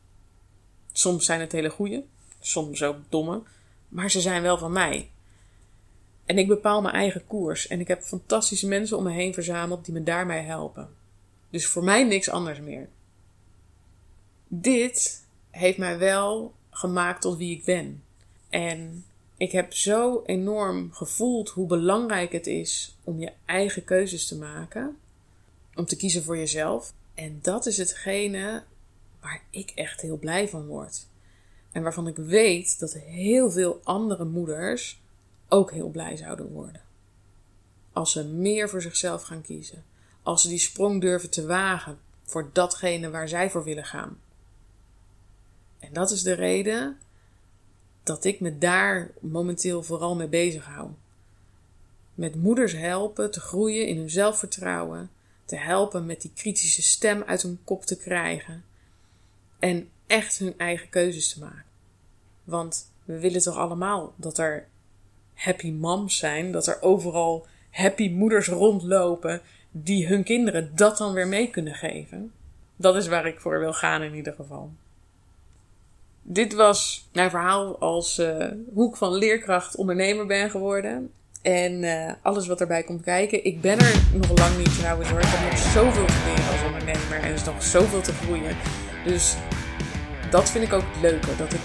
Soms 0.92 1.24
zijn 1.24 1.40
het 1.40 1.52
hele 1.52 1.70
goede, 1.70 2.04
soms 2.40 2.82
ook 2.82 2.96
domme, 3.08 3.42
maar 3.88 4.10
ze 4.10 4.20
zijn 4.20 4.42
wel 4.42 4.58
van 4.58 4.72
mij. 4.72 5.10
En 6.24 6.38
ik 6.38 6.48
bepaal 6.48 6.82
mijn 6.82 6.94
eigen 6.94 7.26
koers 7.26 7.66
en 7.66 7.80
ik 7.80 7.88
heb 7.88 8.02
fantastische 8.02 8.68
mensen 8.68 8.96
om 8.96 9.02
me 9.02 9.12
heen 9.12 9.34
verzameld 9.34 9.84
die 9.84 9.94
me 9.94 10.02
daarmee 10.02 10.42
helpen. 10.42 10.88
Dus 11.50 11.66
voor 11.66 11.84
mij 11.84 12.04
niks 12.04 12.30
anders 12.30 12.60
meer. 12.60 12.88
Dit 14.48 15.26
heeft 15.50 15.78
mij 15.78 15.98
wel 15.98 16.54
gemaakt 16.70 17.20
tot 17.20 17.36
wie 17.36 17.56
ik 17.56 17.64
ben. 17.64 18.02
En 18.48 19.04
ik 19.36 19.52
heb 19.52 19.74
zo 19.74 20.22
enorm 20.26 20.92
gevoeld 20.92 21.48
hoe 21.48 21.66
belangrijk 21.66 22.32
het 22.32 22.46
is 22.46 22.96
om 23.04 23.20
je 23.20 23.32
eigen 23.44 23.84
keuzes 23.84 24.26
te 24.26 24.38
maken. 24.38 24.98
Om 25.74 25.84
te 25.84 25.96
kiezen 25.96 26.22
voor 26.22 26.36
jezelf. 26.36 26.92
En 27.14 27.38
dat 27.42 27.66
is 27.66 27.76
hetgene 27.76 28.62
waar 29.20 29.42
ik 29.50 29.72
echt 29.74 30.00
heel 30.00 30.18
blij 30.18 30.48
van 30.48 30.66
word. 30.66 31.06
En 31.74 31.82
waarvan 31.82 32.06
ik 32.06 32.16
weet 32.16 32.78
dat 32.78 32.92
heel 32.92 33.50
veel 33.50 33.80
andere 33.84 34.24
moeders 34.24 35.00
ook 35.48 35.72
heel 35.72 35.88
blij 35.88 36.16
zouden 36.16 36.52
worden. 36.52 36.80
Als 37.92 38.12
ze 38.12 38.24
meer 38.24 38.68
voor 38.68 38.82
zichzelf 38.82 39.22
gaan 39.22 39.42
kiezen. 39.42 39.84
Als 40.22 40.42
ze 40.42 40.48
die 40.48 40.58
sprong 40.58 41.00
durven 41.00 41.30
te 41.30 41.46
wagen 41.46 41.98
voor 42.24 42.50
datgene 42.52 43.10
waar 43.10 43.28
zij 43.28 43.50
voor 43.50 43.64
willen 43.64 43.84
gaan. 43.84 44.20
En 45.78 45.92
dat 45.92 46.10
is 46.10 46.22
de 46.22 46.32
reden 46.32 46.98
dat 48.02 48.24
ik 48.24 48.40
me 48.40 48.58
daar 48.58 49.10
momenteel 49.20 49.82
vooral 49.82 50.16
mee 50.16 50.28
bezig 50.28 50.64
hou. 50.64 50.90
Met 52.14 52.34
moeders 52.34 52.72
helpen 52.72 53.30
te 53.30 53.40
groeien 53.40 53.86
in 53.86 53.96
hun 53.96 54.10
zelfvertrouwen, 54.10 55.10
te 55.44 55.56
helpen 55.56 56.06
met 56.06 56.20
die 56.20 56.32
kritische 56.34 56.82
stem 56.82 57.22
uit 57.22 57.42
hun 57.42 57.60
kop 57.64 57.84
te 57.84 57.96
krijgen 57.96 58.64
en 59.58 59.88
echt 60.06 60.38
hun 60.38 60.54
eigen 60.58 60.88
keuzes 60.88 61.32
te 61.32 61.40
maken. 61.40 61.64
Want 62.44 62.92
we 63.04 63.18
willen 63.18 63.42
toch 63.42 63.56
allemaal 63.56 64.12
dat 64.16 64.38
er 64.38 64.66
happy 65.34 65.70
moms 65.70 66.16
zijn, 66.16 66.52
dat 66.52 66.66
er 66.66 66.82
overal 66.82 67.46
happy 67.70 68.10
moeders 68.10 68.48
rondlopen 68.48 69.40
die 69.70 70.06
hun 70.06 70.24
kinderen 70.24 70.70
dat 70.74 70.98
dan 70.98 71.12
weer 71.12 71.28
mee 71.28 71.50
kunnen 71.50 71.74
geven. 71.74 72.32
Dat 72.76 72.96
is 72.96 73.08
waar 73.08 73.26
ik 73.26 73.40
voor 73.40 73.58
wil 73.58 73.72
gaan 73.72 74.02
in 74.02 74.14
ieder 74.14 74.32
geval. 74.32 74.72
Dit 76.22 76.54
was 76.54 77.08
mijn 77.12 77.30
verhaal 77.30 77.78
als 77.78 78.18
uh, 78.18 78.46
hoe 78.72 78.88
ik 78.88 78.96
van 78.96 79.14
leerkracht 79.14 79.76
ondernemer 79.76 80.26
ben 80.26 80.50
geworden. 80.50 81.12
En 81.42 81.82
uh, 81.82 82.12
alles 82.22 82.46
wat 82.46 82.60
erbij 82.60 82.82
komt 82.82 83.02
kijken. 83.02 83.44
Ik 83.44 83.60
ben 83.60 83.78
er 83.78 84.02
nog 84.12 84.38
lang 84.38 84.56
niet 84.58 84.78
trouwens 84.78 85.10
hoor. 85.10 85.20
Ik 85.20 85.26
heb 85.28 85.50
nog 85.50 85.58
zoveel 85.58 86.06
te 86.06 86.22
leren 86.26 86.52
als 86.52 86.64
ondernemer. 86.64 87.18
En 87.18 87.28
er 87.28 87.34
is 87.34 87.44
nog 87.44 87.62
zoveel 87.62 88.00
te 88.00 88.12
groeien. 88.12 88.56
Dus 89.04 89.36
dat 90.34 90.50
vind 90.50 90.64
ik 90.64 90.72
ook 90.72 90.82
het 90.92 91.00
leuke. 91.00 91.36
Dat 91.36 91.52
ik 91.52 91.60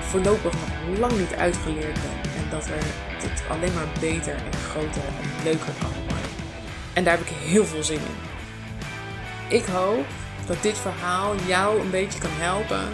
voorlopig 0.00 0.52
nog 0.52 0.98
lang 0.98 1.18
niet 1.18 1.34
uitgeleerd 1.34 1.94
ben. 1.94 2.32
En 2.36 2.50
dat 2.50 2.66
er 2.66 2.82
dit 3.20 3.42
alleen 3.48 3.74
maar 3.74 3.86
beter 4.00 4.34
en 4.34 4.58
groter 4.70 5.02
en 5.02 5.44
leuker 5.44 5.72
kan 5.80 5.90
worden. 6.06 6.30
En 6.92 7.04
daar 7.04 7.16
heb 7.16 7.26
ik 7.26 7.32
heel 7.36 7.64
veel 7.64 7.82
zin 7.82 8.00
in. 8.12 8.20
Ik 9.56 9.64
hoop 9.64 10.06
dat 10.46 10.62
dit 10.62 10.78
verhaal 10.78 11.34
jou 11.46 11.80
een 11.80 11.90
beetje 11.90 12.18
kan 12.18 12.30
helpen 12.32 12.88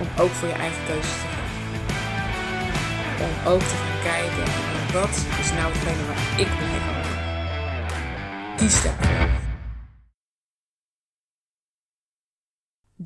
om 0.00 0.08
ook 0.22 0.30
voor 0.30 0.48
je 0.48 0.54
eigen 0.54 0.84
keuzes 0.86 1.12
te 1.22 1.28
gaan. 1.34 1.50
Om 3.26 3.52
ook 3.52 3.62
te 3.62 3.76
gaan 3.82 4.02
kijken, 4.12 4.52
wat 4.92 5.14
is 5.40 5.50
nou 5.50 5.72
hetgene 5.72 6.06
waar 6.06 6.40
ik 6.40 6.46
van 6.46 6.94
word. 6.94 8.56
Kies 8.56 8.82
daarvoor. 8.82 9.45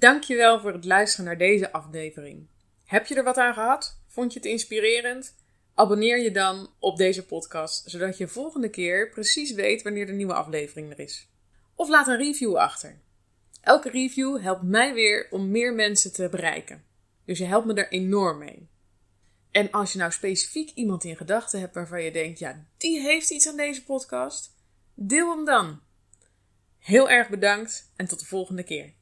Dankjewel 0.01 0.61
voor 0.61 0.73
het 0.73 0.85
luisteren 0.85 1.25
naar 1.25 1.39
deze 1.39 1.73
aflevering. 1.73 2.47
Heb 2.85 3.07
je 3.07 3.15
er 3.15 3.25
wat 3.25 3.37
aan 3.37 3.55
gehad? 3.55 4.01
Vond 4.07 4.33
je 4.33 4.39
het 4.39 4.49
inspirerend? 4.49 5.35
Abonneer 5.75 6.23
je 6.23 6.31
dan 6.31 6.71
op 6.79 6.97
deze 6.97 7.27
podcast, 7.27 7.91
zodat 7.91 8.19
je 8.19 8.29
volgende 8.29 8.71
keer 8.71 9.09
precies 9.09 9.53
weet 9.53 9.83
wanneer 9.83 10.07
de 10.07 10.13
nieuwe 10.13 10.35
aflevering 10.35 10.91
er 10.91 10.99
is. 10.99 11.29
Of 11.75 11.89
laat 11.89 12.07
een 12.07 12.17
review 12.17 12.57
achter. 12.57 13.01
Elke 13.61 13.91
review 13.91 14.41
helpt 14.43 14.63
mij 14.63 14.95
weer 14.95 15.27
om 15.31 15.51
meer 15.51 15.75
mensen 15.75 16.13
te 16.13 16.29
bereiken. 16.29 16.85
Dus 17.25 17.39
je 17.39 17.45
helpt 17.45 17.67
me 17.67 17.75
er 17.75 17.93
enorm 17.93 18.39
mee. 18.39 18.69
En 19.51 19.71
als 19.71 19.93
je 19.93 19.99
nou 19.99 20.13
specifiek 20.13 20.71
iemand 20.75 21.05
in 21.05 21.17
gedachten 21.17 21.61
hebt 21.61 21.75
waarvan 21.75 22.03
je 22.03 22.13
denkt, 22.13 22.39
ja, 22.39 22.67
die 22.77 23.01
heeft 23.01 23.31
iets 23.31 23.49
aan 23.49 23.57
deze 23.57 23.85
podcast, 23.85 24.55
deel 24.95 25.37
hem 25.37 25.45
dan. 25.45 25.81
Heel 26.79 27.11
erg 27.11 27.29
bedankt 27.29 27.93
en 27.97 28.07
tot 28.07 28.21
de 28.21 28.27
volgende 28.27 28.63
keer. 28.63 28.99